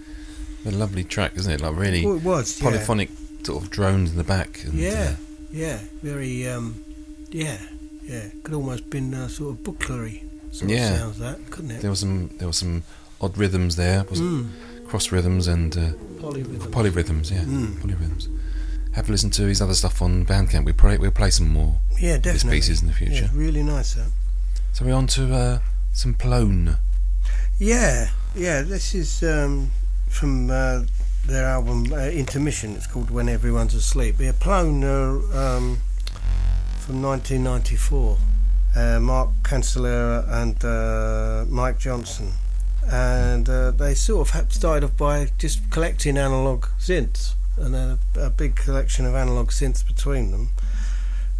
A 0.66 0.70
lovely 0.70 1.02
track, 1.02 1.32
isn't 1.34 1.52
it? 1.52 1.60
Like 1.60 1.76
really 1.76 2.06
Well, 2.06 2.14
it 2.14 2.22
was 2.22 2.60
yeah. 2.60 2.70
polyphonic 2.70 3.10
sort 3.42 3.60
of 3.64 3.70
drones 3.70 4.12
in 4.12 4.18
the 4.18 4.22
back. 4.24 4.62
And, 4.62 4.74
Yeah, 4.74 5.14
uh, 5.14 5.16
yeah, 5.50 5.80
very, 6.00 6.48
um, 6.48 6.76
yeah, 7.32 7.58
yeah. 8.04 8.28
Could 8.42 8.54
almost 8.54 8.88
been 8.90 9.12
uh, 9.14 9.28
sort 9.28 9.50
of 9.50 9.64
booklery 9.64 10.24
sort 10.50 10.70
Yeah. 10.70 10.92
of 10.92 10.98
sounds 10.98 11.18
that, 11.18 11.50
couldn't 11.50 11.70
it? 11.72 11.80
there 11.82 11.90
was 11.90 12.00
some 12.00 12.30
there 12.38 12.46
was 12.48 12.56
some 12.58 12.82
odd 13.20 13.36
rhythms 13.38 13.76
there, 13.76 14.04
was 14.04 14.20
Mm. 14.20 14.50
cross 14.88 15.10
rhythms 15.12 15.46
and 15.48 15.76
uh, 15.76 15.80
Polyrhythm. 16.20 16.70
polyrhythms. 16.70 17.30
Yeah, 17.30 17.44
Mm. 17.44 17.80
polyrhythms. 17.80 18.28
Have 18.92 19.08
a 19.08 19.12
listen 19.12 19.30
to 19.30 19.46
his 19.46 19.60
other 19.62 19.74
stuff 19.74 20.02
on 20.02 20.24
Bandcamp. 20.26 20.64
We 20.66 20.72
play 20.72 20.98
we'll 20.98 21.10
play 21.10 21.30
some 21.30 21.48
more 21.48 21.78
yeah, 21.98 22.14
of 22.16 22.24
his 22.24 22.34
definitely. 22.42 22.58
pieces 22.58 22.82
in 22.82 22.88
the 22.88 22.92
Yeah, 23.00 23.08
future. 23.08 23.30
really 23.34 23.62
nice 23.62 23.94
that. 23.94 24.08
So 24.74 24.84
we're 24.84 24.94
on 24.94 25.06
to 25.08 25.34
uh, 25.34 25.58
some 25.92 26.14
Plone. 26.14 26.76
Yeah, 27.58 28.10
yeah. 28.34 28.62
This 28.62 28.94
is 28.94 29.22
um, 29.22 29.70
from 30.08 30.50
uh, 30.50 30.82
their 31.26 31.46
album 31.46 31.92
uh, 31.92 32.08
Intermission. 32.08 32.74
It's 32.76 32.86
called 32.86 33.10
When 33.10 33.28
Everyone's 33.28 33.74
Asleep. 33.74 34.16
They're 34.18 34.32
Plone 34.32 34.82
um, 34.84 35.78
from 36.82 37.00
1994. 37.00 38.18
Uh, 38.74 38.98
Mark 38.98 39.28
Cancellara 39.42 40.26
and 40.28 40.64
uh, 40.64 41.44
Mike 41.48 41.78
Johnson, 41.78 42.32
and 42.90 43.48
uh, 43.48 43.70
they 43.70 43.94
sort 43.94 44.34
of 44.34 44.52
started 44.52 44.84
off 44.84 44.96
by 44.96 45.28
just 45.38 45.70
collecting 45.70 46.16
analog 46.16 46.66
synths, 46.80 47.34
and 47.58 47.74
then 47.74 47.98
a, 48.16 48.20
a 48.20 48.30
big 48.30 48.56
collection 48.56 49.06
of 49.06 49.14
analog 49.14 49.50
synths 49.50 49.86
between 49.86 50.32
them, 50.32 50.48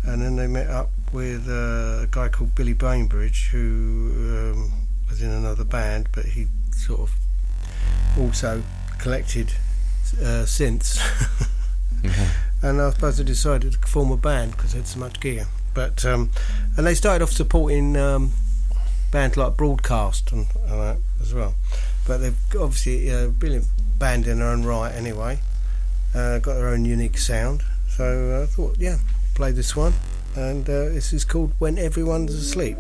and 0.05 0.23
then 0.23 0.37
they 0.37 0.47
met 0.47 0.69
up 0.69 0.91
with 1.13 1.49
uh, 1.49 2.03
a 2.03 2.09
guy 2.11 2.29
called 2.29 2.55
Billy 2.55 2.75
Bainbridge 2.75 3.49
who 3.49 4.13
um, 4.53 4.73
was 5.09 5.23
in 5.23 5.31
another 5.31 5.65
band, 5.65 6.09
but 6.13 6.27
he 6.27 6.47
sort 6.71 7.01
of 7.01 7.11
also 8.19 8.63
collected 8.99 9.55
uh, 10.21 10.45
synths. 10.45 11.01
Okay. 12.05 12.29
And 12.63 12.81
I 12.81 12.91
suppose 12.91 13.19
they 13.19 13.25
decided 13.25 13.73
to 13.73 13.79
form 13.79 14.13
a 14.13 14.17
band 14.17 14.53
because 14.53 14.73
they 14.73 14.79
had 14.79 14.87
so 14.87 15.01
much 15.01 15.21
gear. 15.21 15.47
But 15.75 16.05
um, 16.05 16.31
and 16.77 16.87
they 16.87 16.95
started 16.95 17.23
off 17.23 17.33
supporting 17.33 17.97
um, 17.97 18.33
bands 19.11 19.37
like 19.37 19.57
Broadcast 19.57 20.33
and, 20.33 20.47
and 20.69 20.81
that 20.81 20.97
as 21.21 21.35
well. 21.35 21.55
But 22.07 22.19
they've 22.19 22.37
obviously 22.59 23.09
a 23.11 23.29
brilliant 23.29 23.67
band 23.99 24.27
in 24.27 24.39
their 24.39 24.49
own 24.49 24.65
right 24.65 24.93
anyway. 24.93 25.41
Uh, 26.15 26.39
got 26.39 26.55
their 26.55 26.69
own 26.69 26.85
unique 26.85 27.19
sound. 27.19 27.63
So 27.89 28.39
uh, 28.41 28.43
I 28.43 28.47
thought, 28.47 28.77
yeah, 28.79 28.99
play 29.35 29.53
this 29.53 29.75
one. 29.75 29.95
And 30.35 30.69
uh, 30.69 30.89
this 30.89 31.13
is 31.13 31.25
called 31.25 31.53
When 31.59 31.79
Everyone's 31.79 32.35
Asleep. 32.35 32.79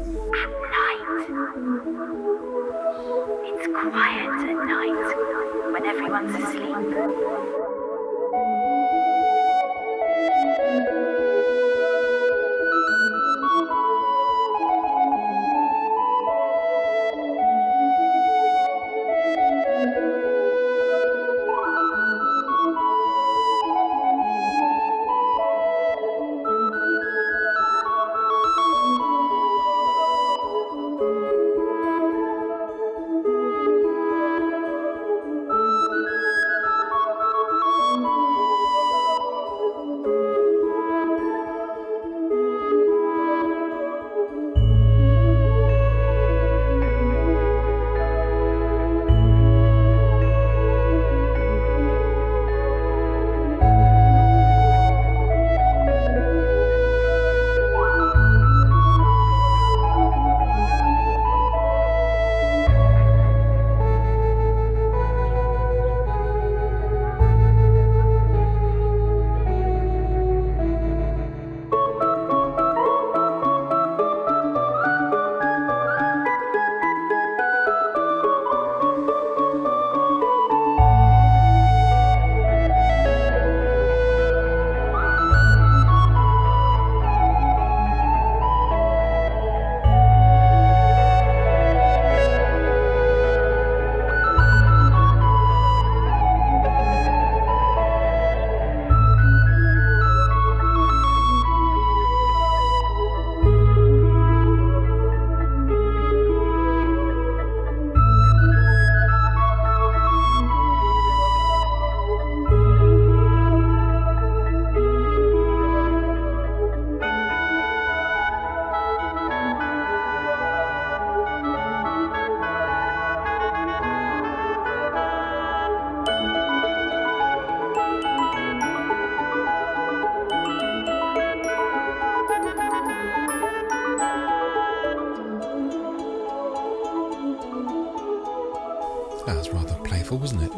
Quiet 3.83 4.29
at 4.29 4.67
night 4.67 5.03
when 5.73 5.85
everyone's 5.85 6.35
asleep. 6.35 7.42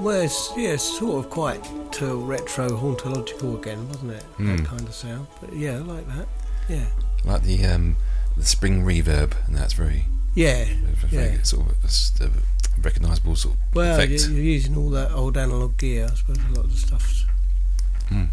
Well, 0.05 0.21
it's, 0.21 0.53
yeah, 0.55 0.71
it's 0.71 0.99
sort 0.99 1.25
of 1.25 1.31
quite 1.31 1.67
uh, 2.03 2.15
retro 2.17 2.69
hauntological 2.69 3.59
again, 3.59 3.89
wasn't 3.89 4.13
it? 4.13 4.25
That 4.39 4.61
Mm. 4.61 4.67
kind 4.67 4.83
of 4.83 4.95
sound. 4.95 5.27
But 5.41 5.57
yeah, 5.57 5.73
I 5.77 5.79
like 5.79 6.07
that. 6.09 6.29
Yeah. 6.69 6.85
Like 7.25 7.43
the 7.43 7.65
um, 7.65 7.97
the 8.37 8.45
spring 8.45 8.85
reverb, 8.85 9.33
and 9.47 9.57
that's 9.57 9.73
very, 9.73 10.05
Yeah. 10.35 10.65
very 10.97 11.37
Yeah. 11.37 11.43
sort 11.43 11.71
of 11.71 11.77
a, 11.83 11.87
s- 11.87 12.13
a 12.21 12.29
recognisable 12.83 13.35
sort 13.37 13.55
of 13.55 13.61
Well, 13.75 13.95
effect. 13.99 14.29
you're 14.29 14.41
using 14.43 14.77
all 14.77 14.91
that 14.91 15.11
old 15.13 15.39
analog 15.39 15.79
gear. 15.79 16.09
I 16.13 16.15
suppose 16.15 16.37
a 16.37 16.55
lot 16.55 16.65
of 16.67 16.73
the 16.73 16.79
stuff's 16.81 17.25
Mm. 18.11 18.29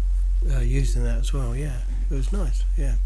uh, 0.54 0.58
used 0.60 0.96
in 0.96 1.04
that 1.04 1.20
as 1.20 1.32
well. 1.32 1.56
Yeah, 1.56 1.78
it 2.10 2.14
was 2.14 2.32
nice. 2.32 2.64
Yeah, 2.76 2.96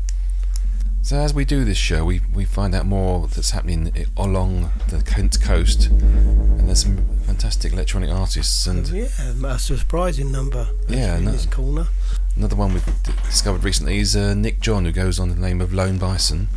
So 1.02 1.18
as 1.18 1.32
we 1.32 1.44
do 1.44 1.64
this 1.64 1.76
show, 1.78 2.04
we, 2.04 2.20
we 2.34 2.44
find 2.44 2.74
out 2.74 2.84
more 2.84 3.28
that's 3.28 3.52
happening 3.52 3.92
along 4.16 4.72
the 4.88 5.00
Kent 5.02 5.40
coast, 5.40 5.86
and 5.86 6.66
there's 6.66 6.82
some 6.82 6.98
fantastic 7.36 7.74
electronic 7.74 8.08
artists, 8.08 8.66
and 8.66 8.88
yeah, 8.88 9.08
a 9.44 9.58
surprising 9.58 10.32
number. 10.32 10.66
Yeah, 10.88 11.18
in 11.18 11.26
no- 11.26 11.32
this 11.32 11.44
corner. 11.44 11.86
another 12.34 12.56
one 12.56 12.72
we've 12.72 13.02
d- 13.02 13.12
discovered 13.26 13.62
recently 13.62 13.98
is 13.98 14.16
uh, 14.16 14.32
Nick 14.32 14.60
John, 14.60 14.86
who 14.86 14.92
goes 14.92 15.20
on 15.20 15.28
the 15.28 15.34
name 15.36 15.60
of 15.60 15.74
Lone 15.74 15.98
Bison. 15.98 16.48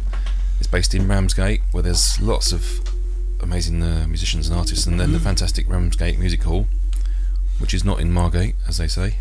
It's 0.57 0.67
based 0.67 0.95
in 0.95 1.05
Ramsgate, 1.05 1.59
where 1.73 1.83
there's 1.83 2.21
lots 2.21 2.53
of 2.53 2.79
amazing 3.41 3.83
uh, 3.83 4.05
musicians 4.07 4.47
and 4.47 4.57
artists, 4.57 4.85
and 4.85 4.97
then 4.97 5.11
the 5.11 5.19
fantastic 5.19 5.69
Ramsgate 5.69 6.17
Music 6.17 6.43
Hall, 6.43 6.65
which 7.59 7.73
is 7.73 7.83
not 7.83 7.99
in 7.99 8.13
Margate, 8.13 8.55
as 8.65 8.77
they 8.77 8.87
say. 8.87 9.15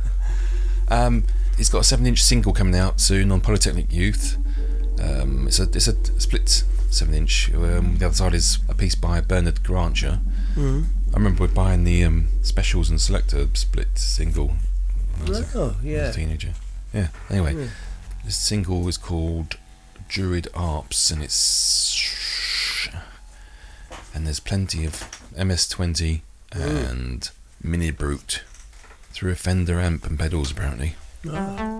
um, 0.88 1.24
he's 1.56 1.70
got 1.70 1.80
a 1.80 1.84
seven-inch 1.84 2.22
single 2.22 2.52
coming 2.52 2.76
out 2.76 3.00
soon 3.00 3.32
on 3.32 3.40
Polytechnic 3.40 3.92
Youth. 3.92 4.36
Um, 5.02 5.48
it's 5.48 5.58
a 5.58 5.64
it's 5.64 5.88
a 5.88 6.20
split 6.20 6.62
seven-inch. 6.92 7.52
Um, 7.54 7.96
the 7.98 8.06
other 8.06 8.14
side 8.14 8.34
is 8.34 8.58
a 8.68 8.74
piece 8.74 8.94
by 8.94 9.20
Bernard 9.20 9.62
Grancher. 9.62 10.20
Mm. 10.54 10.84
I 11.12 11.16
remember 11.16 11.42
we're 11.44 11.48
buying 11.54 11.84
the 11.84 12.04
um, 12.04 12.28
specials 12.42 12.88
and 12.90 12.98
Selecter 12.98 13.54
split 13.56 13.98
single 13.98 14.52
a- 15.26 15.44
Oh, 15.54 15.76
as 15.78 15.84
yeah. 15.84 16.08
a 16.08 16.12
teenager. 16.12 16.52
Yeah. 16.92 17.08
Anyway, 17.30 17.54
Yeah. 17.54 17.68
this 18.24 18.36
single 18.36 18.86
is 18.88 18.96
called 18.96 19.56
Druid 20.08 20.48
Arps, 20.54 21.10
and 21.10 21.22
it's 21.22 22.88
and 24.14 24.26
there's 24.26 24.40
plenty 24.40 24.84
of 24.84 25.04
MS20 25.36 26.20
and 26.52 27.30
Mini 27.62 27.90
Brute 27.90 28.42
through 29.12 29.32
a 29.32 29.34
Fender 29.36 29.80
amp 29.80 30.04
and 30.06 30.18
pedals 30.18 30.50
apparently. 30.50 30.96
Oh, 31.26 31.78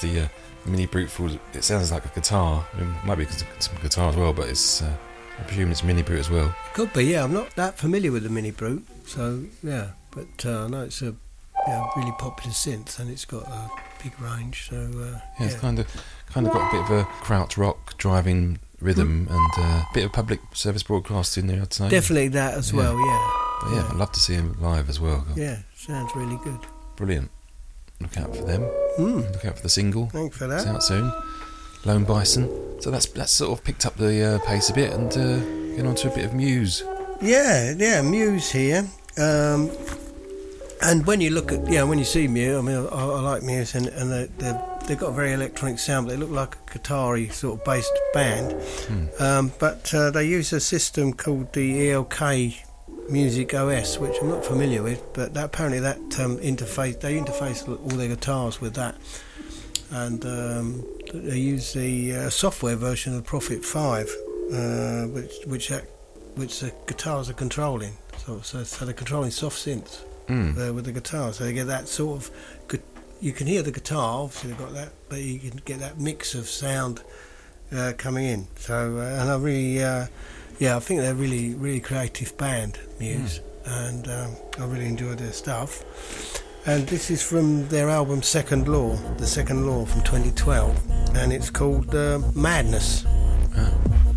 that's 0.00 0.14
the 0.14 0.20
uh, 0.22 0.28
mini 0.66 0.86
brute 0.86 1.10
full. 1.10 1.30
It 1.54 1.64
sounds 1.64 1.90
like 1.92 2.04
a 2.04 2.08
guitar. 2.08 2.66
It 2.78 3.06
might 3.06 3.16
be 3.18 3.26
some 3.58 3.76
guitar 3.82 4.10
as 4.10 4.16
well, 4.16 4.32
but 4.32 4.48
it's. 4.48 4.82
Uh, 4.82 4.92
I 5.38 5.42
presume 5.44 5.70
it's 5.70 5.84
mini 5.84 6.02
brute 6.02 6.18
as 6.18 6.30
well. 6.30 6.52
Could 6.74 6.92
be, 6.92 7.04
yeah. 7.04 7.22
I'm 7.22 7.32
not 7.32 7.50
that 7.54 7.78
familiar 7.78 8.10
with 8.10 8.24
the 8.24 8.28
Mini 8.28 8.50
Brute, 8.50 8.84
so 9.06 9.44
yeah. 9.62 9.90
But 10.10 10.44
uh, 10.44 10.64
I 10.64 10.68
know 10.68 10.82
it's 10.82 11.00
a 11.00 11.14
yeah, 11.68 11.86
really 11.96 12.10
popular 12.18 12.50
synth, 12.52 12.98
and 12.98 13.08
it's 13.08 13.24
got 13.24 13.46
a 13.46 13.70
big 14.02 14.20
range. 14.20 14.68
So 14.68 14.76
uh, 14.76 15.20
Yeah, 15.38 15.46
it's 15.46 15.54
kind 15.54 15.78
of 15.78 15.86
kind 16.32 16.46
of 16.48 16.52
got 16.52 16.68
a 16.68 16.72
bit 16.72 16.80
of 16.84 16.90
a 16.90 17.04
kraut 17.22 17.56
rock 17.56 17.96
driving 17.98 18.58
rhythm 18.80 19.28
and 19.30 19.64
uh, 19.64 19.84
a 19.84 19.86
bit 19.94 20.04
of 20.06 20.12
public 20.12 20.40
service 20.54 20.82
broadcasting 20.82 21.46
there. 21.46 21.62
I'd 21.62 21.72
say. 21.72 21.88
definitely 21.88 22.28
that 22.28 22.54
as 22.54 22.72
Yeah. 22.72 22.78
well. 22.78 22.96
Yeah, 22.98 23.30
But 23.62 23.74
yeah, 23.74 23.88
I'd 23.90 23.96
love 23.96 24.10
to 24.12 24.20
see 24.20 24.34
him 24.34 24.56
live 24.60 24.88
as 24.88 24.98
well. 24.98 25.24
yeah. 25.36 25.58
Sounds 25.76 26.10
really 26.16 26.38
good. 26.42 26.58
Brilliant. 26.96 27.30
Look 28.00 28.16
out 28.16 28.34
for 28.36 28.42
them. 28.44 28.62
Mm. 28.98 29.32
Look 29.32 29.44
out 29.44 29.56
for 29.56 29.62
the 29.62 29.68
single. 29.68 30.06
Thanks 30.06 30.36
for 30.36 30.52
It's 30.52 30.64
that. 30.64 30.74
out 30.74 30.82
soon. 30.82 31.12
Lone 31.84 32.04
Bison. 32.04 32.80
So 32.80 32.90
that's 32.90 33.06
that's 33.06 33.32
sort 33.32 33.58
of 33.58 33.64
picked 33.64 33.86
up 33.86 33.96
the 33.96 34.22
uh, 34.34 34.38
pace 34.46 34.70
a 34.70 34.74
bit 34.74 34.92
and 34.92 35.10
uh, 35.12 35.38
getting 35.70 35.86
on 35.86 35.94
to 35.96 36.12
a 36.12 36.14
bit 36.14 36.24
of 36.24 36.34
Muse. 36.34 36.82
Yeah, 37.20 37.74
yeah. 37.76 38.02
Muse 38.02 38.50
here. 38.52 38.86
Um, 39.16 39.70
and 40.80 41.04
when 41.06 41.20
you 41.20 41.30
look 41.30 41.50
at, 41.50 41.66
yeah, 41.68 41.82
when 41.82 41.98
you 41.98 42.04
see 42.04 42.28
Muse, 42.28 42.56
I 42.56 42.60
mean, 42.60 42.76
I, 42.76 43.04
I 43.04 43.20
like 43.20 43.42
Muse, 43.42 43.74
and, 43.74 43.88
and 43.88 44.12
they, 44.12 44.28
they've, 44.38 44.56
they've 44.86 44.98
got 44.98 45.08
a 45.08 45.12
very 45.12 45.32
electronic 45.32 45.80
sound, 45.80 46.06
but 46.06 46.12
they 46.12 46.16
look 46.18 46.30
like 46.30 46.54
a 46.54 46.72
guitar 46.74 47.18
sort 47.30 47.58
of 47.58 47.64
based 47.64 47.90
band. 48.14 48.54
Um, 49.18 49.50
but 49.58 49.92
uh, 49.92 50.12
they 50.12 50.24
use 50.28 50.52
a 50.52 50.60
system 50.60 51.12
called 51.12 51.52
the 51.52 51.88
ELK 51.90 52.62
Music 53.08 53.54
OS, 53.54 53.98
which 53.98 54.16
I'm 54.20 54.28
not 54.28 54.44
familiar 54.44 54.82
with, 54.82 55.02
but 55.14 55.34
that, 55.34 55.44
apparently 55.46 55.80
that 55.80 55.98
um, 56.20 56.36
interface, 56.38 57.00
they 57.00 57.18
interface 57.18 57.66
all 57.68 57.96
their 57.96 58.08
guitars 58.08 58.60
with 58.60 58.74
that. 58.74 58.96
And 59.90 60.24
um, 60.26 60.84
they 61.14 61.38
use 61.38 61.72
the 61.72 62.14
uh, 62.14 62.30
software 62.30 62.76
version 62.76 63.14
of 63.16 63.24
Prophet 63.24 63.64
5, 63.64 64.16
uh, 64.52 65.02
which, 65.06 65.32
which, 65.46 65.72
which 66.34 66.60
the 66.60 66.72
guitars 66.86 67.30
are 67.30 67.34
controlling. 67.34 67.96
So, 68.18 68.40
so, 68.42 68.62
so 68.64 68.84
they're 68.84 68.94
controlling 68.94 69.30
soft 69.30 69.56
synths 69.56 70.00
Mm. 70.28 70.58
uh, 70.68 70.74
with 70.74 70.84
the 70.84 70.92
guitar. 70.92 71.32
So 71.32 71.44
you 71.46 71.54
get 71.54 71.68
that 71.68 71.88
sort 71.88 72.18
of. 72.18 72.80
You 73.22 73.32
can 73.32 73.46
hear 73.46 73.62
the 73.62 73.72
guitar, 73.72 74.24
obviously 74.24 74.50
they've 74.50 74.58
got 74.58 74.74
that, 74.74 74.90
but 75.08 75.20
you 75.20 75.38
can 75.38 75.62
get 75.64 75.78
that 75.80 75.98
mix 75.98 76.34
of 76.34 76.48
sound 76.50 77.02
uh, 77.72 77.94
coming 77.96 78.26
in. 78.26 78.46
So 78.56 78.98
uh, 78.98 79.20
and 79.22 79.30
I 79.30 79.36
really, 79.38 79.82
uh, 79.82 80.06
yeah, 80.58 80.76
I 80.76 80.80
think 80.80 81.00
they're 81.00 81.14
really, 81.14 81.54
really 81.54 81.80
creative 81.80 82.36
band, 82.36 82.78
Muse, 82.98 83.40
and 83.64 84.08
um, 84.08 84.36
I 84.58 84.64
really 84.64 84.86
enjoy 84.86 85.14
their 85.14 85.32
stuff. 85.32 85.84
And 86.66 86.86
this 86.88 87.10
is 87.10 87.22
from 87.22 87.68
their 87.68 87.88
album 87.88 88.22
Second 88.22 88.68
Law, 88.68 88.96
the 89.16 89.26
Second 89.26 89.66
Law 89.66 89.84
from 89.86 90.02
2012, 90.02 91.16
and 91.16 91.32
it's 91.32 91.48
called 91.48 91.94
uh, 91.94 92.20
Madness. 92.34 93.06
I 93.56 94.07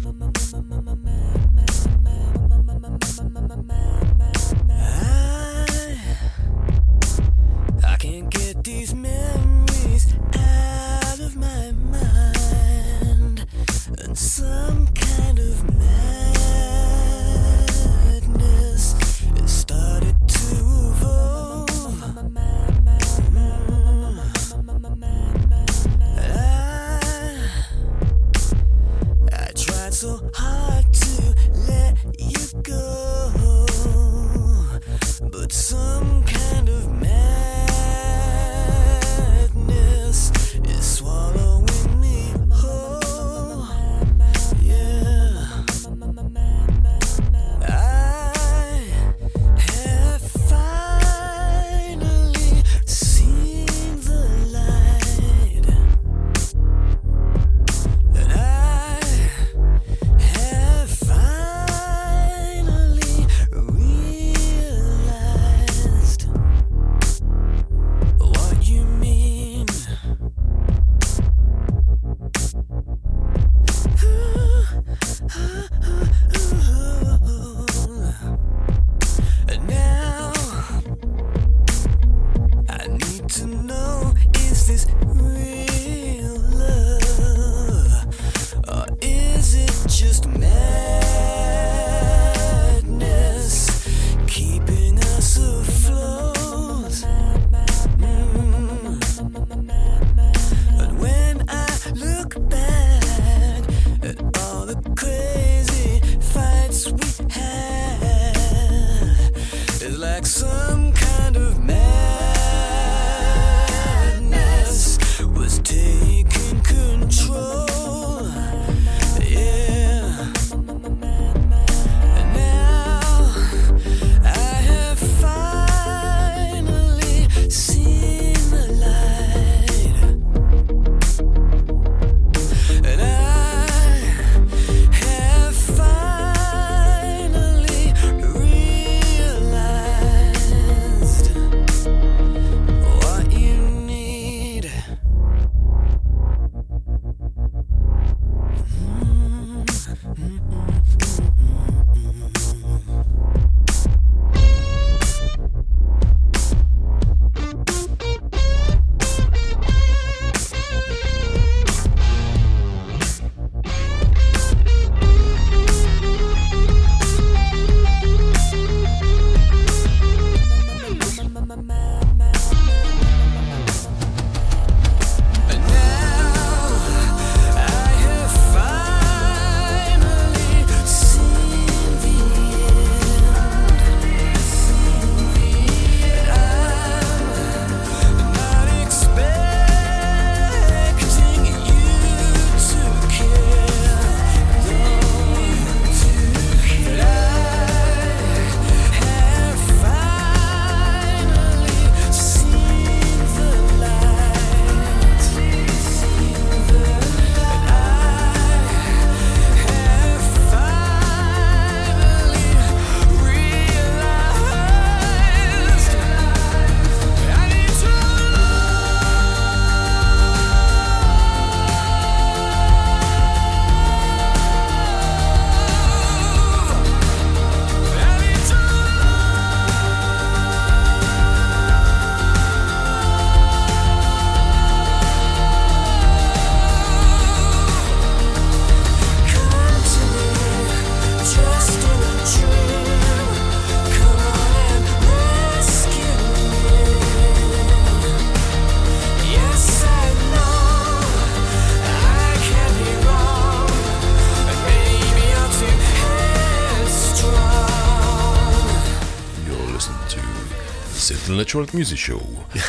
electronic 261.53 261.73
music 261.73 261.97
show. 261.97 262.19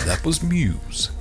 That 0.06 0.24
was 0.24 0.42
Muse. 0.42 1.10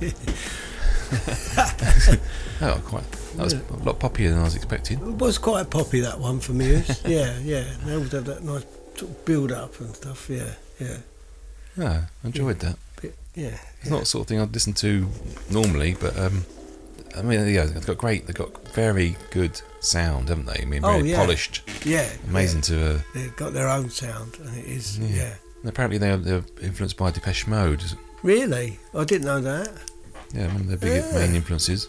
oh, 2.60 2.82
quite. 2.84 3.10
That 3.36 3.44
was 3.44 3.52
a 3.54 3.62
lot 3.84 3.98
poppier 4.00 4.30
than 4.30 4.38
I 4.38 4.42
was 4.42 4.56
expecting. 4.56 4.98
It 4.98 5.18
was 5.18 5.38
quite 5.38 5.70
poppy 5.70 6.00
that 6.00 6.18
one 6.18 6.40
for 6.40 6.52
Muse. 6.52 7.02
yeah, 7.06 7.38
yeah. 7.40 7.64
They 7.84 7.94
always 7.94 8.12
have 8.12 8.24
that 8.24 8.42
nice 8.42 8.64
sort 8.96 9.10
of 9.12 9.24
build 9.24 9.52
up 9.52 9.78
and 9.80 9.94
stuff. 9.94 10.28
Yeah, 10.28 10.54
yeah, 10.80 10.96
Yeah, 11.76 12.04
I 12.22 12.26
enjoyed 12.26 12.58
that. 12.60 12.76
Bit- 13.00 13.16
yeah. 13.34 13.56
It's 13.80 13.90
not 13.90 14.00
the 14.00 14.06
sort 14.06 14.22
of 14.22 14.28
thing 14.28 14.40
I'd 14.40 14.52
listen 14.52 14.72
to 14.74 15.06
normally, 15.50 15.96
but 16.00 16.18
um, 16.18 16.44
I 17.16 17.22
mean, 17.22 17.46
yeah, 17.48 17.64
they've 17.66 17.86
got 17.86 17.98
great. 17.98 18.26
They've 18.26 18.34
got 18.34 18.66
very 18.74 19.16
good 19.30 19.60
sound, 19.80 20.30
haven't 20.30 20.46
they? 20.46 20.62
I 20.62 20.64
mean, 20.64 20.84
Oh, 20.84 20.98
very 20.98 21.10
yeah. 21.10 21.16
polished. 21.16 21.62
Yeah, 21.84 22.08
Amazing 22.28 22.62
to. 22.62 22.94
Uh, 22.96 22.98
They've 23.14 23.36
got 23.36 23.52
their 23.52 23.68
own 23.68 23.88
sound, 23.90 24.38
and 24.44 24.56
it 24.58 24.66
is. 24.66 24.98
Yeah. 24.98 25.34
And 25.62 25.70
apparently, 25.70 25.98
they're, 25.98 26.16
they're 26.16 26.44
influenced 26.60 26.96
by 26.96 27.10
Depeche 27.10 27.46
Mode. 27.46 27.82
Really, 28.22 28.78
I 28.94 29.04
didn't 29.04 29.26
know 29.26 29.40
that. 29.40 29.68
Yeah, 30.34 30.46
one 30.48 30.62
of 30.62 30.66
their 30.68 30.76
big 30.76 31.04
Yeah. 31.04 31.18
main 31.18 31.34
influences. 31.36 31.88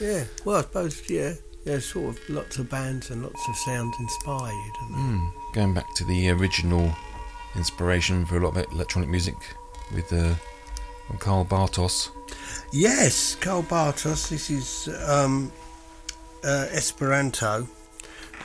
Yeah. 0.00 0.24
Well, 0.44 0.56
I 0.58 0.62
suppose. 0.62 1.08
Yeah. 1.08 1.34
There's 1.64 1.84
sort 1.86 2.10
of 2.16 2.28
lots 2.28 2.58
of 2.58 2.70
bands 2.70 3.10
and 3.10 3.22
lots 3.24 3.48
of 3.48 3.56
sounds 3.56 3.96
inspired. 3.98 4.72
Mm. 4.92 5.30
Going 5.52 5.74
back 5.74 5.92
to 5.96 6.04
the 6.04 6.30
original 6.30 6.94
inspiration 7.56 8.24
for 8.26 8.36
a 8.36 8.40
lot 8.40 8.56
of 8.56 8.72
electronic 8.72 9.08
music 9.10 9.34
with 9.92 10.12
uh, 10.12 10.34
Karl 11.18 11.44
Bartos. 11.44 12.10
Yes, 12.72 13.34
Karl 13.40 13.64
Bartos. 13.64 14.28
This 14.28 14.48
is 14.50 14.88
um, 15.08 15.50
uh, 16.44 16.66
Esperanto, 16.70 17.66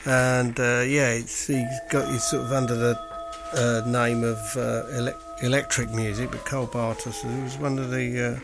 and 0.04 0.58
uh, 0.58 0.82
yeah, 0.84 1.10
it's 1.12 1.46
he's 1.46 1.64
got 1.90 2.10
he's 2.10 2.24
sort 2.24 2.42
of 2.44 2.52
under 2.52 2.74
the 2.74 2.98
uh, 3.54 3.82
name 3.86 4.24
of 4.24 4.38
uh, 4.56 4.84
elec 4.92 5.16
Elektric 5.40 5.92
Music, 5.94 6.30
but 6.30 6.44
Karl 6.44 6.66
Bartos 6.66 7.20
who 7.20 7.42
was 7.42 7.56
one 7.58 7.78
of 7.78 7.90
the 7.90 8.40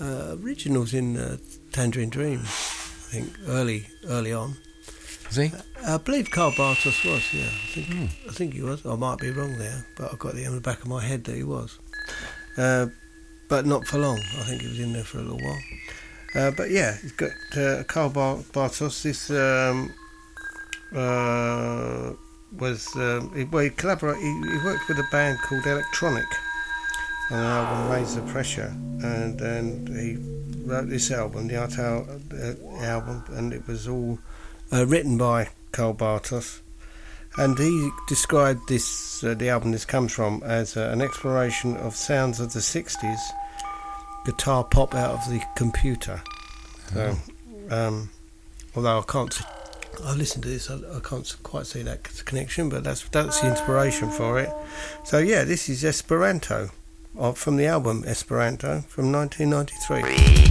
uh, 0.00 0.04
uh, 0.04 0.36
originals 0.42 0.94
in 0.94 1.16
uh, 1.16 1.36
Tangerine 1.72 2.10
Dream, 2.10 2.40
I 2.40 3.12
think 3.12 3.32
early 3.48 3.86
early 4.08 4.32
on. 4.32 4.56
Is 5.30 5.36
he? 5.36 5.52
I 5.86 5.96
believe 5.98 6.30
Karl 6.30 6.50
Bartos 6.52 7.04
was, 7.04 7.32
yeah. 7.32 7.46
I 7.46 7.72
think 7.72 8.10
I 8.28 8.32
think 8.32 8.54
he 8.54 8.62
was. 8.62 8.84
I 8.84 8.96
might 8.96 9.18
be 9.18 9.30
wrong 9.30 9.58
there, 9.58 9.86
but 9.96 10.12
I've 10.12 10.18
got 10.18 10.34
it 10.34 10.44
in 10.44 10.54
the 10.54 10.60
back 10.60 10.82
of 10.82 10.88
my 10.88 11.02
head 11.02 11.24
that 11.24 11.36
he 11.36 11.44
was. 11.44 11.78
Uh, 12.56 12.86
but 13.48 13.66
not 13.66 13.86
for 13.86 13.98
long. 13.98 14.18
I 14.38 14.42
think 14.44 14.62
he 14.62 14.68
was 14.68 14.80
in 14.80 14.92
there 14.92 15.04
for 15.04 15.18
a 15.18 15.22
little 15.22 15.38
while. 15.38 15.60
Uh, 16.34 16.50
but 16.52 16.70
yeah, 16.70 16.96
he's 16.96 17.12
got 17.12 17.30
uh, 17.56 17.82
Karl 17.84 18.08
Bar- 18.10 18.36
Bartos. 18.52 19.02
This 19.02 19.30
um, 19.30 19.92
uh, 20.94 22.12
was 22.58 22.94
um, 22.96 23.32
he, 23.34 23.44
well, 23.44 23.64
he 23.64 23.70
collaborated. 23.70 24.22
He, 24.22 24.28
he 24.28 24.64
worked 24.64 24.88
with 24.88 24.98
a 24.98 25.06
band 25.10 25.38
called 25.42 25.66
Electronic 25.66 26.26
on 27.30 27.38
an 27.38 27.44
album 27.44 27.90
Raise 27.90 28.14
the 28.16 28.22
Pressure, 28.22 28.74
and 29.02 29.40
and 29.40 29.88
he 29.88 30.16
wrote 30.64 30.88
this 30.88 31.10
album, 31.10 31.48
the 31.48 31.56
Art 31.56 31.78
Al- 31.78 32.06
uh, 32.32 32.84
album, 32.84 33.24
and 33.30 33.52
it 33.52 33.66
was 33.66 33.88
all 33.88 34.18
uh, 34.72 34.86
written 34.86 35.18
by 35.18 35.48
Karl 35.72 35.94
Bartos. 35.94 36.60
And 37.36 37.56
he 37.58 37.90
described 38.08 38.60
this, 38.68 39.22
uh, 39.22 39.34
the 39.34 39.50
album 39.50 39.70
this 39.72 39.84
comes 39.84 40.12
from, 40.12 40.42
as 40.44 40.76
uh, 40.76 40.90
an 40.92 41.00
exploration 41.00 41.76
of 41.76 41.94
sounds 41.94 42.40
of 42.40 42.52
the 42.52 42.58
60s, 42.60 43.20
guitar 44.26 44.64
pop 44.64 44.94
out 44.94 45.14
of 45.14 45.30
the 45.30 45.40
computer. 45.56 46.20
So, 46.92 47.16
um, 47.70 48.10
although 48.74 48.98
I 48.98 49.02
can't, 49.02 49.40
s- 49.94 50.00
I 50.04 50.14
listened 50.14 50.42
to 50.44 50.48
this, 50.48 50.70
I, 50.70 50.76
I 50.96 51.00
can't 51.00 51.36
quite 51.42 51.66
see 51.66 51.82
that 51.82 52.04
connection, 52.24 52.68
but 52.68 52.84
that's 52.84 53.08
that's 53.08 53.40
the 53.40 53.48
inspiration 53.48 54.10
for 54.10 54.38
it. 54.38 54.50
So 55.04 55.18
yeah, 55.18 55.44
this 55.44 55.68
is 55.68 55.84
Esperanto, 55.84 56.70
uh, 57.18 57.32
from 57.32 57.56
the 57.56 57.66
album 57.66 58.04
Esperanto 58.06 58.82
from 58.88 59.12
1993. 59.12 60.49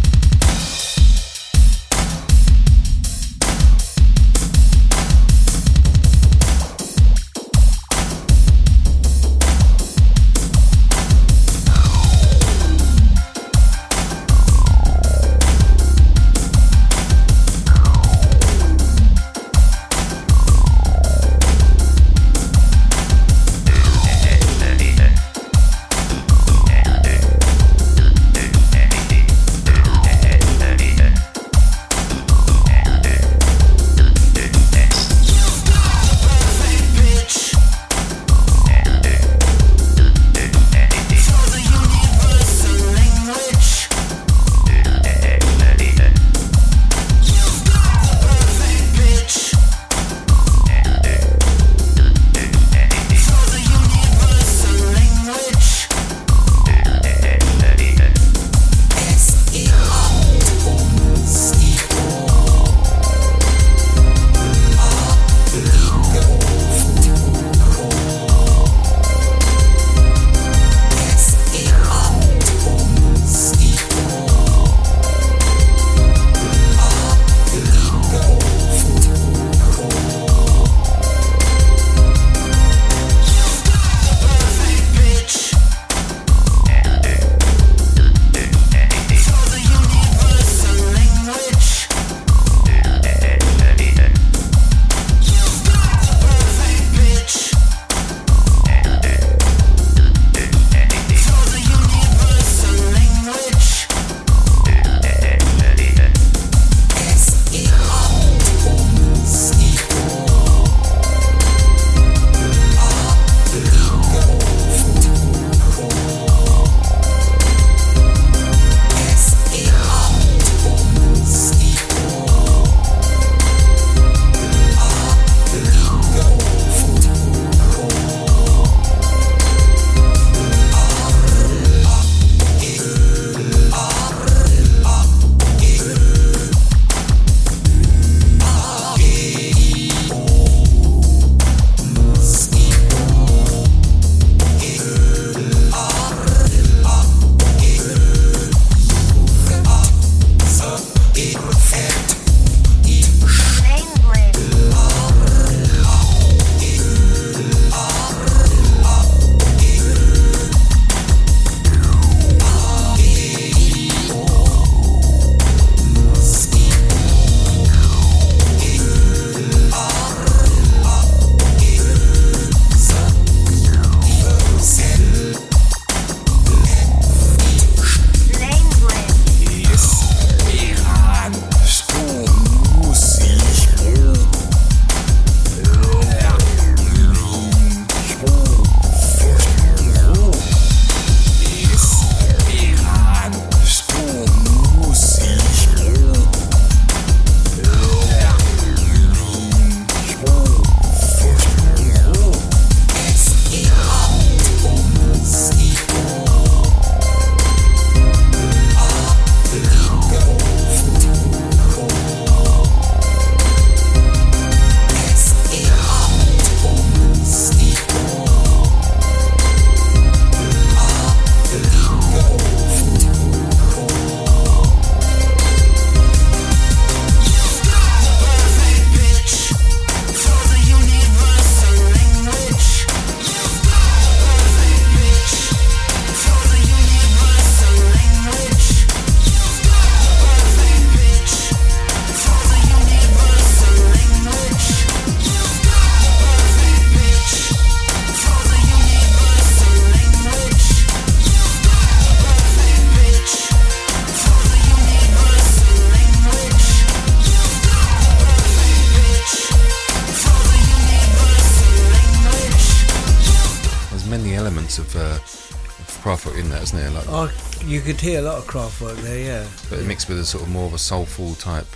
You 267.70 267.82
could 267.82 268.02
hear 268.02 268.20
a 268.20 268.22
lot 268.24 268.40
of 268.40 268.46
Kraftwerk 268.48 268.96
there, 269.04 269.20
yeah. 269.24 269.48
but 269.70 269.78
it 269.80 269.86
mixed 269.86 270.10
with 270.10 270.20
a 270.20 270.26
sort 270.26 270.44
of 270.44 270.50
more 270.50 270.66
of 270.66 270.74
a 270.74 270.80
soulful 270.80 271.36
type 271.36 271.68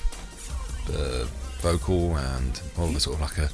uh, 0.89 1.25
vocal 1.61 2.17
and 2.17 2.59
more 2.75 2.87
of 2.89 2.95
a 2.95 2.99
sort 2.99 3.17
of 3.17 3.21
like 3.21 3.37
a, 3.37 3.49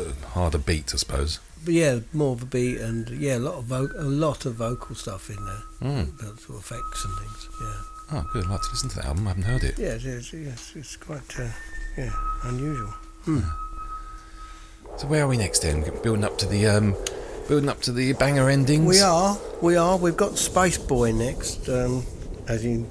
a 0.00 0.26
harder 0.28 0.56
beat, 0.56 0.94
I 0.94 0.96
suppose. 0.96 1.40
But 1.64 1.74
yeah, 1.74 1.98
more 2.14 2.32
of 2.32 2.42
a 2.42 2.46
beat 2.46 2.78
and 2.80 3.10
yeah, 3.10 3.36
a 3.36 3.38
lot 3.40 3.56
of 3.56 3.64
vo- 3.64 3.90
a 3.98 4.02
lot 4.02 4.46
of 4.46 4.54
vocal 4.54 4.94
stuff 4.94 5.28
in 5.28 5.36
there, 5.44 5.62
Mm. 5.92 6.16
that 6.18 6.40
sort 6.40 6.58
of 6.58 6.64
effects 6.64 7.04
and 7.04 7.18
things. 7.18 7.48
Yeah, 7.60 7.80
Oh, 8.12 8.24
good. 8.32 8.44
I'd 8.44 8.50
like 8.50 8.62
to 8.62 8.70
listen 8.70 8.88
to 8.88 8.96
that 8.96 9.04
album. 9.04 9.26
I 9.26 9.30
haven't 9.30 9.42
heard 9.44 9.64
it. 9.64 9.78
yeah, 9.78 9.88
it's, 9.88 10.04
it's, 10.06 10.32
it's, 10.32 10.74
it's 10.76 10.96
quite 10.96 11.38
uh, 11.38 11.48
yeah 11.98 12.12
unusual. 12.44 12.94
So 14.96 15.06
where 15.06 15.24
are 15.24 15.28
we 15.28 15.36
next 15.36 15.58
then? 15.60 15.84
Building 16.02 16.24
up 16.24 16.38
to 16.38 16.46
the 16.46 16.66
um, 16.66 16.96
building 17.48 17.68
up 17.68 17.80
to 17.80 17.92
the 17.92 18.12
banger 18.12 18.48
endings. 18.48 18.86
We 18.86 19.00
are, 19.00 19.36
we 19.60 19.76
are. 19.76 19.96
We've 19.96 20.16
got 20.16 20.32
Spacebuoy 20.32 21.14
next, 21.14 21.68
um, 21.68 22.04
as 22.46 22.64
in 22.64 22.88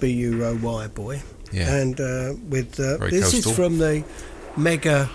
B 0.00 0.10
U 0.10 0.44
O 0.44 0.58
Y 0.60 0.86
boy. 0.88 1.22
Yeah. 1.52 1.74
And 1.74 2.00
uh, 2.00 2.34
with 2.48 2.78
uh, 2.78 2.98
this 3.08 3.32
coastal. 3.32 3.50
is 3.50 3.56
from 3.56 3.78
the 3.78 4.04
mega 4.56 5.08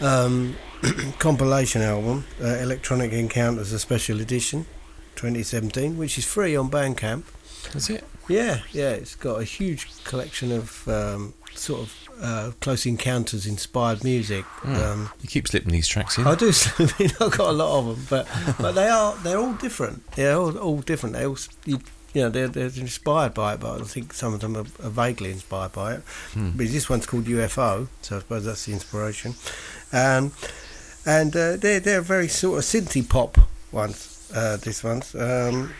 um, 0.00 0.56
compilation 1.18 1.82
album, 1.82 2.24
uh, 2.42 2.46
Electronic 2.46 3.12
Encounters, 3.12 3.72
a 3.72 3.78
special 3.78 4.20
edition, 4.20 4.66
2017, 5.16 5.98
which 5.98 6.16
is 6.18 6.24
free 6.24 6.56
on 6.56 6.70
Bandcamp. 6.70 7.24
That's 7.72 7.90
it. 7.90 8.04
Yeah, 8.28 8.60
yeah, 8.72 8.90
it's 8.90 9.14
got 9.14 9.40
a 9.40 9.44
huge 9.44 10.04
collection 10.04 10.52
of 10.52 10.86
um, 10.86 11.34
sort 11.58 11.80
of 11.82 12.08
uh, 12.22 12.50
close 12.60 12.86
encounters 12.86 13.46
inspired 13.46 14.02
music. 14.04 14.44
Um, 14.64 15.10
You 15.20 15.28
keep 15.28 15.46
slipping 15.48 15.72
these 15.72 15.88
tracks 15.88 16.18
in. 16.18 16.26
I 16.26 16.34
do. 16.34 16.50
I 16.78 16.82
mean, 16.98 17.10
I've 17.20 17.30
got 17.36 17.50
a 17.50 17.52
lot 17.52 17.78
of 17.78 17.86
them, 17.86 18.06
but 18.08 18.56
but 18.58 18.72
they 18.72 18.88
are 18.88 19.16
they're 19.18 19.38
all 19.38 19.54
different. 19.54 20.06
They're 20.12 20.36
all, 20.36 20.56
all 20.58 20.80
different. 20.80 21.14
They 21.14 21.26
all 21.26 21.38
you, 21.64 21.80
you 22.14 22.22
know 22.22 22.28
they're, 22.30 22.48
they're 22.48 22.70
inspired 22.76 23.34
by 23.34 23.54
it, 23.54 23.60
but 23.60 23.80
I 23.80 23.84
think 23.84 24.12
some 24.12 24.34
of 24.34 24.40
them 24.40 24.56
are, 24.56 24.66
are 24.82 24.90
vaguely 24.90 25.30
inspired 25.30 25.72
by 25.72 25.94
it. 25.94 26.02
But 26.34 26.68
this 26.68 26.88
one's 26.88 27.06
called 27.06 27.24
UFO, 27.26 27.88
so 28.02 28.16
I 28.16 28.18
suppose 28.20 28.44
that's 28.44 28.64
the 28.66 28.72
inspiration. 28.72 29.34
Um, 29.92 30.32
and 31.06 31.34
uh, 31.36 31.56
they're 31.56 31.80
they're 31.80 32.00
very 32.02 32.28
sort 32.28 32.58
of 32.58 32.64
synthy 32.64 33.08
pop 33.08 33.38
ones. 33.72 34.30
Uh, 34.34 34.56
this 34.56 34.82
one's. 34.84 35.14
Um, 35.14 35.72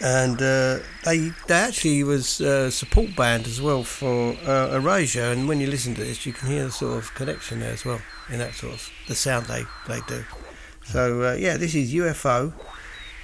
and 0.00 0.40
uh, 0.40 0.78
they 1.04 1.32
they 1.46 1.54
actually 1.54 2.02
was 2.02 2.40
a 2.40 2.70
support 2.70 3.14
band 3.16 3.46
as 3.46 3.60
well 3.60 3.84
for 3.84 4.34
uh, 4.46 4.74
Erasure. 4.74 5.32
And 5.32 5.46
when 5.48 5.60
you 5.60 5.66
listen 5.66 5.94
to 5.94 6.04
this, 6.04 6.24
you 6.24 6.32
can 6.32 6.48
hear 6.48 6.64
the 6.64 6.72
sort 6.72 6.98
of 6.98 7.14
connection 7.14 7.60
there 7.60 7.72
as 7.72 7.84
well 7.84 8.00
in 8.30 8.38
that 8.38 8.54
sort 8.54 8.74
of 8.74 8.90
the 9.08 9.14
sound 9.14 9.46
they 9.46 9.64
they 9.86 10.00
do. 10.08 10.24
So 10.84 11.22
uh, 11.22 11.32
yeah, 11.34 11.56
this 11.56 11.74
is 11.74 11.92
UFO 11.92 12.52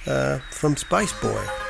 uh, 0.05 0.39
from 0.51 0.75
Spacebuoy. 0.75 1.66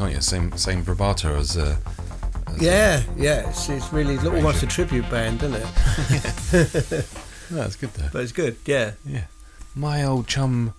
Can't 0.00 0.14
you? 0.14 0.20
Same 0.22 0.56
same 0.56 0.82
vibrato 0.82 1.36
as. 1.36 1.58
Uh, 1.58 1.76
Yeah, 2.58 3.02
yeah. 3.18 3.48
It's, 3.50 3.68
it's 3.68 3.92
really 3.92 4.16
almost 4.16 4.62
a 4.62 4.66
tribute 4.66 5.08
band, 5.10 5.42
isn't 5.42 5.56
it? 5.56 7.06
no, 7.50 7.62
it's 7.62 7.76
good 7.76 7.90
though. 7.90 8.08
But 8.10 8.22
it's 8.22 8.32
good. 8.32 8.56
Yeah. 8.64 8.92
Yeah. 9.04 9.24
My 9.74 10.02
old 10.02 10.26
chum 10.26 10.72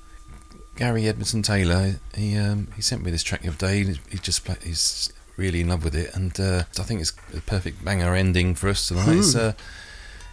Gary 0.75 1.07
Edmondson 1.07 1.43
Taylor, 1.43 1.97
he 2.15 2.35
um, 2.35 2.69
he 2.75 2.81
sent 2.81 3.03
me 3.03 3.11
this 3.11 3.21
track 3.21 3.43
the 3.43 3.49
other 3.49 3.57
day. 3.57 3.83
He, 3.83 3.99
he 4.09 4.17
just 4.17 4.43
play, 4.43 4.55
he's 4.63 5.13
really 5.37 5.61
in 5.61 5.69
love 5.69 5.83
with 5.83 5.95
it, 5.95 6.15
and 6.15 6.37
uh, 6.39 6.63
I 6.79 6.83
think 6.83 7.01
it's 7.01 7.13
a 7.37 7.41
perfect 7.41 7.85
banger 7.85 8.15
ending 8.15 8.55
for 8.55 8.69
us 8.69 8.87
tonight. 8.87 9.17
It's 9.17 9.35
uh, 9.35 9.53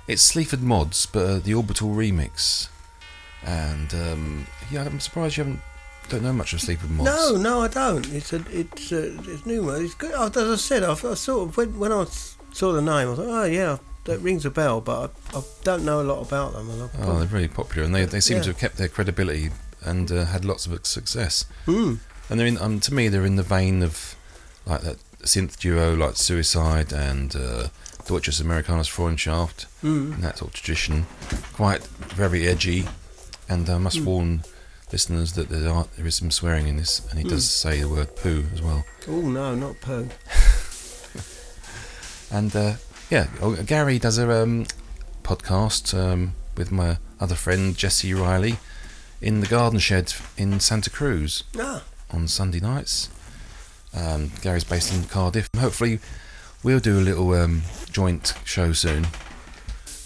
it's 0.07 0.23
Sleaford 0.23 0.63
Mods, 0.63 1.05
but 1.05 1.27
uh, 1.27 1.39
the 1.41 1.53
Orbital 1.53 1.91
remix, 1.91 2.69
and 3.45 3.93
um, 3.93 4.47
yeah, 4.71 4.85
I'm 4.85 4.99
surprised 4.99 5.37
you 5.37 5.45
haven't 5.45 5.61
don't 6.09 6.23
know 6.23 6.33
much 6.33 6.53
of 6.53 6.61
Sleaford 6.61 6.91
Mods. 6.91 7.05
No, 7.11 7.37
no, 7.37 7.61
I 7.63 7.69
don't. 7.69 8.07
It's 8.13 8.33
a, 8.33 8.43
it's 8.51 8.93
a, 8.93 9.19
it's 9.31 9.45
new. 9.47 9.69
It's 9.71 9.95
good. 9.95 10.13
Oh, 10.15 10.27
As 10.27 10.37
I 10.37 10.57
said, 10.57 10.83
I, 10.83 10.93
I 10.93 11.15
sort 11.15 11.49
of 11.49 11.57
when, 11.57 11.79
when 11.79 11.93
I 11.93 12.07
saw 12.53 12.73
the 12.73 12.81
name, 12.83 13.11
I 13.11 13.15
thought, 13.15 13.27
oh 13.27 13.45
yeah, 13.45 13.79
that 14.05 14.19
rings 14.21 14.45
a 14.47 14.51
bell, 14.51 14.81
but 14.81 15.13
I, 15.35 15.39
I 15.39 15.43
don't 15.65 15.85
know 15.85 16.01
a 16.01 16.05
lot 16.05 16.21
about 16.27 16.53
them. 16.55 16.69
Oh, 17.03 17.19
they're 17.19 17.29
really 17.29 17.49
popular, 17.49 17.85
and 17.85 17.95
they, 17.95 18.05
they 18.05 18.21
seem 18.21 18.39
Yeah. 18.39 18.43
to 18.45 18.49
have 18.51 18.59
kept 18.59 18.77
their 18.79 18.89
credibility 18.89 19.51
and 19.85 20.11
uh, 20.11 20.25
had 20.27 20.45
lots 20.45 20.67
of 20.67 20.87
success. 20.87 21.45
Mm. 21.67 21.99
And 22.31 22.41
they're 22.41 22.47
in, 22.47 22.59
um, 22.59 22.81
to 22.81 22.93
me, 22.95 23.09
they're 23.09 23.25
in 23.27 23.37
the 23.37 23.43
vein 23.43 23.83
of 23.83 24.15
like 24.67 24.83
that 24.83 24.99
synth 25.23 25.59
duo 25.59 25.95
like 25.95 26.17
Suicide 26.17 26.93
and 26.93 27.35
uh, 27.37 27.69
Deutsches 28.07 28.41
Amerikanes 28.41 28.89
Freundschaft, 28.89 29.67
Mm. 29.83 30.15
and 30.15 30.23
that 30.25 30.39
sort 30.39 30.51
of 30.51 30.55
tradition. 30.55 31.07
Quite 31.53 31.85
very 31.87 32.47
edgy, 32.49 32.87
and 33.49 33.69
I 33.71 33.75
Mm. 33.75 33.83
must 33.83 34.01
warn 34.01 34.43
listeners 34.93 35.33
that 35.35 35.49
there, 35.49 35.69
are, 35.71 35.87
there 35.97 36.07
is 36.07 36.15
some 36.17 36.31
swearing 36.31 36.67
in 36.69 36.77
this, 36.77 37.01
and 37.11 37.19
he 37.19 37.29
does 37.29 37.45
Mm. 37.45 37.49
say 37.49 37.81
the 37.81 37.89
word 37.89 38.17
poo 38.17 38.45
as 38.55 38.63
well. 38.63 38.85
Oh 39.09 39.21
no, 39.21 39.55
not 39.55 39.81
poo. 39.81 40.09
And 42.31 42.55
uh, 42.55 42.75
yeah, 43.11 43.29
oh, 43.41 43.55
Gary 43.63 43.99
does 43.99 44.19
a 44.19 44.43
um, 44.43 44.67
podcast 45.23 45.99
um, 45.99 46.35
with 46.59 46.71
my 46.71 46.99
other 47.21 47.35
friend 47.35 47.75
Jesse 47.77 48.13
Riley 48.13 48.59
in 49.23 49.41
the 49.41 49.47
Garden 49.47 49.79
Shed 49.79 50.13
in 50.37 50.61
Santa 50.61 50.91
Cruz 50.91 51.43
Ah, 51.59 51.85
on 52.11 52.29
Sunday 52.29 52.61
nights. 52.61 53.09
Um, 53.95 54.31
Gary's 54.43 54.65
based 54.65 54.93
in 54.93 55.05
Cardiff. 55.05 55.49
Hopefully, 55.59 56.01
we'll 56.63 56.81
do 56.81 56.99
a 56.99 57.01
little 57.01 57.33
um, 57.33 57.63
joint 57.91 58.35
show 58.45 58.73
soon. 58.75 59.07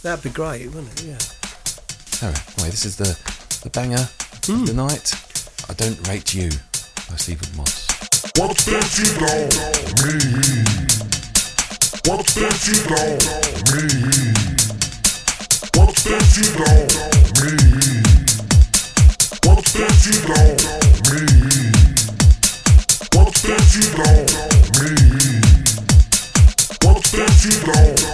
that'd 0.02 0.22
be 0.22 0.30
great, 0.30 0.66
wouldn't 0.68 1.00
it? 1.02 1.06
Yeah. 1.06 1.18
So, 1.18 2.26
anyway, 2.28 2.70
this 2.70 2.84
is 2.84 2.96
the 2.96 3.18
the 3.64 3.70
banger 3.70 4.08
Mm. 4.42 4.66
The 4.66 4.74
night 4.74 5.14
I 5.70 5.74
don't 5.74 6.08
rate 6.08 6.34
you 6.34 6.50
by 7.08 7.14
Sleaford 7.14 7.56
Mods. 7.56 7.86
What 8.34 8.56
did 8.66 8.82
you 8.98 9.06
know 9.22 9.46
me? 10.02 10.18
What 12.10 12.26
did 12.26 12.66
you 12.66 12.74
know 12.90 13.22
me? 13.70 13.86
What 15.78 15.94
did 16.02 16.26
you 16.34 16.46
know 16.58 16.74
me? 17.38 17.54
What 19.46 19.62
did 19.62 19.94
you 20.02 20.18
know 20.26 20.58
me? 21.06 21.22
What 23.14 23.30
did 23.46 23.66
you 23.70 23.86
know 23.94 24.26
me? 24.82 24.90
What 26.82 26.98
did 27.12 27.34
you 27.44 27.54
know? 27.66 28.11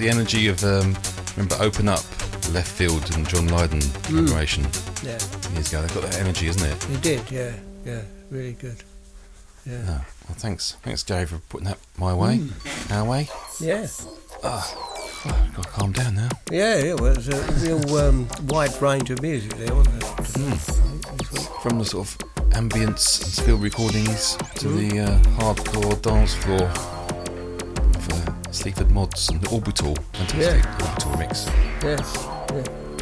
The 0.00 0.08
energy 0.08 0.48
of 0.48 0.64
um, 0.64 0.96
remember 1.36 1.56
Open 1.62 1.86
Up, 1.86 2.00
Leftfield, 2.54 3.14
and 3.14 3.28
John 3.28 3.48
Lydon 3.48 3.82
collaboration 4.04 4.64
Yeah, 5.02 5.18
years 5.52 5.68
ago. 5.68 5.82
They've 5.82 5.94
got 5.94 6.02
that 6.04 6.16
energy, 6.18 6.46
isn't 6.46 6.66
it? 6.66 6.82
he 6.84 6.96
did. 6.96 7.30
Yeah, 7.30 7.52
yeah, 7.84 8.00
really 8.30 8.54
good. 8.54 8.82
Yeah, 9.66 9.82
Oh, 9.82 9.86
well, 10.26 10.36
thanks, 10.38 10.76
thanks, 10.82 11.02
Gary, 11.02 11.26
for 11.26 11.36
putting 11.50 11.66
that 11.66 11.76
my 11.98 12.14
way, 12.14 12.40
our 12.90 13.04
way. 13.04 13.28
yeah, 13.60 13.86
Oh, 14.42 15.20
I've 15.26 15.54
got 15.54 15.62
to 15.64 15.68
calm 15.68 15.92
down 15.92 16.14
now. 16.14 16.30
yeah. 16.50 16.76
It 16.76 16.98
was 16.98 17.28
a 17.28 17.52
real 17.66 17.98
um, 17.98 18.26
wide 18.44 18.80
range 18.80 19.10
of 19.10 19.20
music 19.20 19.52
there, 19.58 19.74
wasn't 19.74 19.96
it? 20.02 20.60
From 21.62 21.78
the 21.78 21.84
sort 21.84 22.08
of 22.08 22.18
ambience 22.52 23.22
and 23.38 23.44
field 23.46 23.60
recordings 23.62 24.36
to 24.54 24.68
the 24.68 25.00
uh, 25.00 25.18
hardcore 25.38 26.00
dance 26.00 26.34
floor 26.36 26.70
Sleaford 28.60 28.90
Mods 28.90 29.30
and 29.30 29.40
the 29.40 29.48
Orbital. 29.50 29.94
Fantastic 30.12 30.64
Orbital 30.86 31.16
mix. 31.18 31.46
Yeah, 31.82 31.96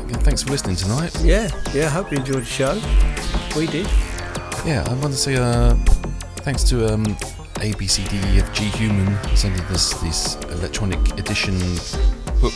yeah, 0.08 0.18
thanks 0.22 0.42
for 0.44 0.50
listening 0.52 0.76
tonight. 0.76 1.12
yeah, 1.20 1.50
yeah. 1.74 1.86
I 1.86 1.88
hope 1.88 2.12
you 2.12 2.18
enjoyed 2.18 2.42
the 2.42 2.44
show. 2.44 2.74
We 3.56 3.66
did. 3.66 3.86
Yeah, 4.64 4.84
I 4.88 4.92
want 4.94 5.12
to 5.14 5.18
say 5.18 5.34
uh, 5.36 5.74
thanks 6.44 6.62
to 6.64 6.94
um, 6.94 7.04
ABCDEFG 7.56 8.70
Human 8.76 9.18
sending 9.36 9.62
us 9.66 9.94
this 10.00 10.36
electronic 10.52 11.00
edition 11.18 11.58
book, 12.40 12.54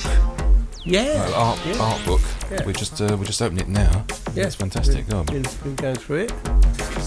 Yeah, 0.84 1.26
uh, 1.34 1.40
art, 1.50 1.60
yeah. 1.66 1.78
art 1.82 2.04
book. 2.06 2.20
Yeah. 2.52 2.66
We're 2.66 2.72
just 2.72 3.00
uh, 3.00 3.16
we're 3.18 3.24
just 3.24 3.40
opening 3.40 3.64
it 3.64 3.68
now. 3.68 4.04
Yeah, 4.34 4.44
it's 4.46 4.54
fantastic. 4.56 5.06
Been, 5.06 5.16
Oh, 5.16 5.24
been, 5.24 5.42
been 5.62 5.74
going 5.76 5.96
through 5.96 6.16
it. 6.24 6.32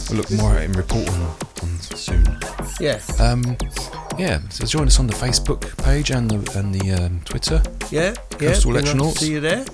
we'll 0.10 0.18
look 0.18 0.32
more 0.32 0.54
at 0.56 0.62
it 0.64 0.66
and 0.66 0.76
report 0.76 1.08
on, 1.10 1.22
on 1.64 1.80
soon. 1.80 2.26
Yeah, 2.80 3.00
Um, 3.20 3.56
yeah, 4.18 4.39
so 4.50 4.66
join 4.66 4.88
us 4.88 5.00
on 5.00 5.08
the 5.08 5.14
Facebook 5.14 5.62
page 5.84 6.10
and 6.12 6.30
the 6.30 6.58
and 6.60 6.74
the 6.74 6.91
um, 6.93 7.22
Twitter. 7.26 7.62
yeah, 7.91 8.14
yeah. 8.39 8.50
Coastal 8.54 8.72
nice 8.74 8.84
to 8.84 8.89
Electronauts. 8.98 9.18
See 9.20 9.32
you 9.34 9.39
there. 9.39 9.66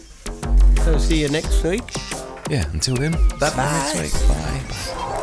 So 0.84 0.98
see 0.98 1.22
you 1.22 1.30
next 1.30 1.64
week. 1.64 1.84
Yeah, 2.50 2.66
until 2.74 2.96
then, 2.98 3.12
Bye 3.40 3.50
see 3.50 3.98
you 3.98 4.04
next 4.04 4.28
bye. 4.28 4.36
Bye. 4.36 4.94
Bye. 4.96 5.18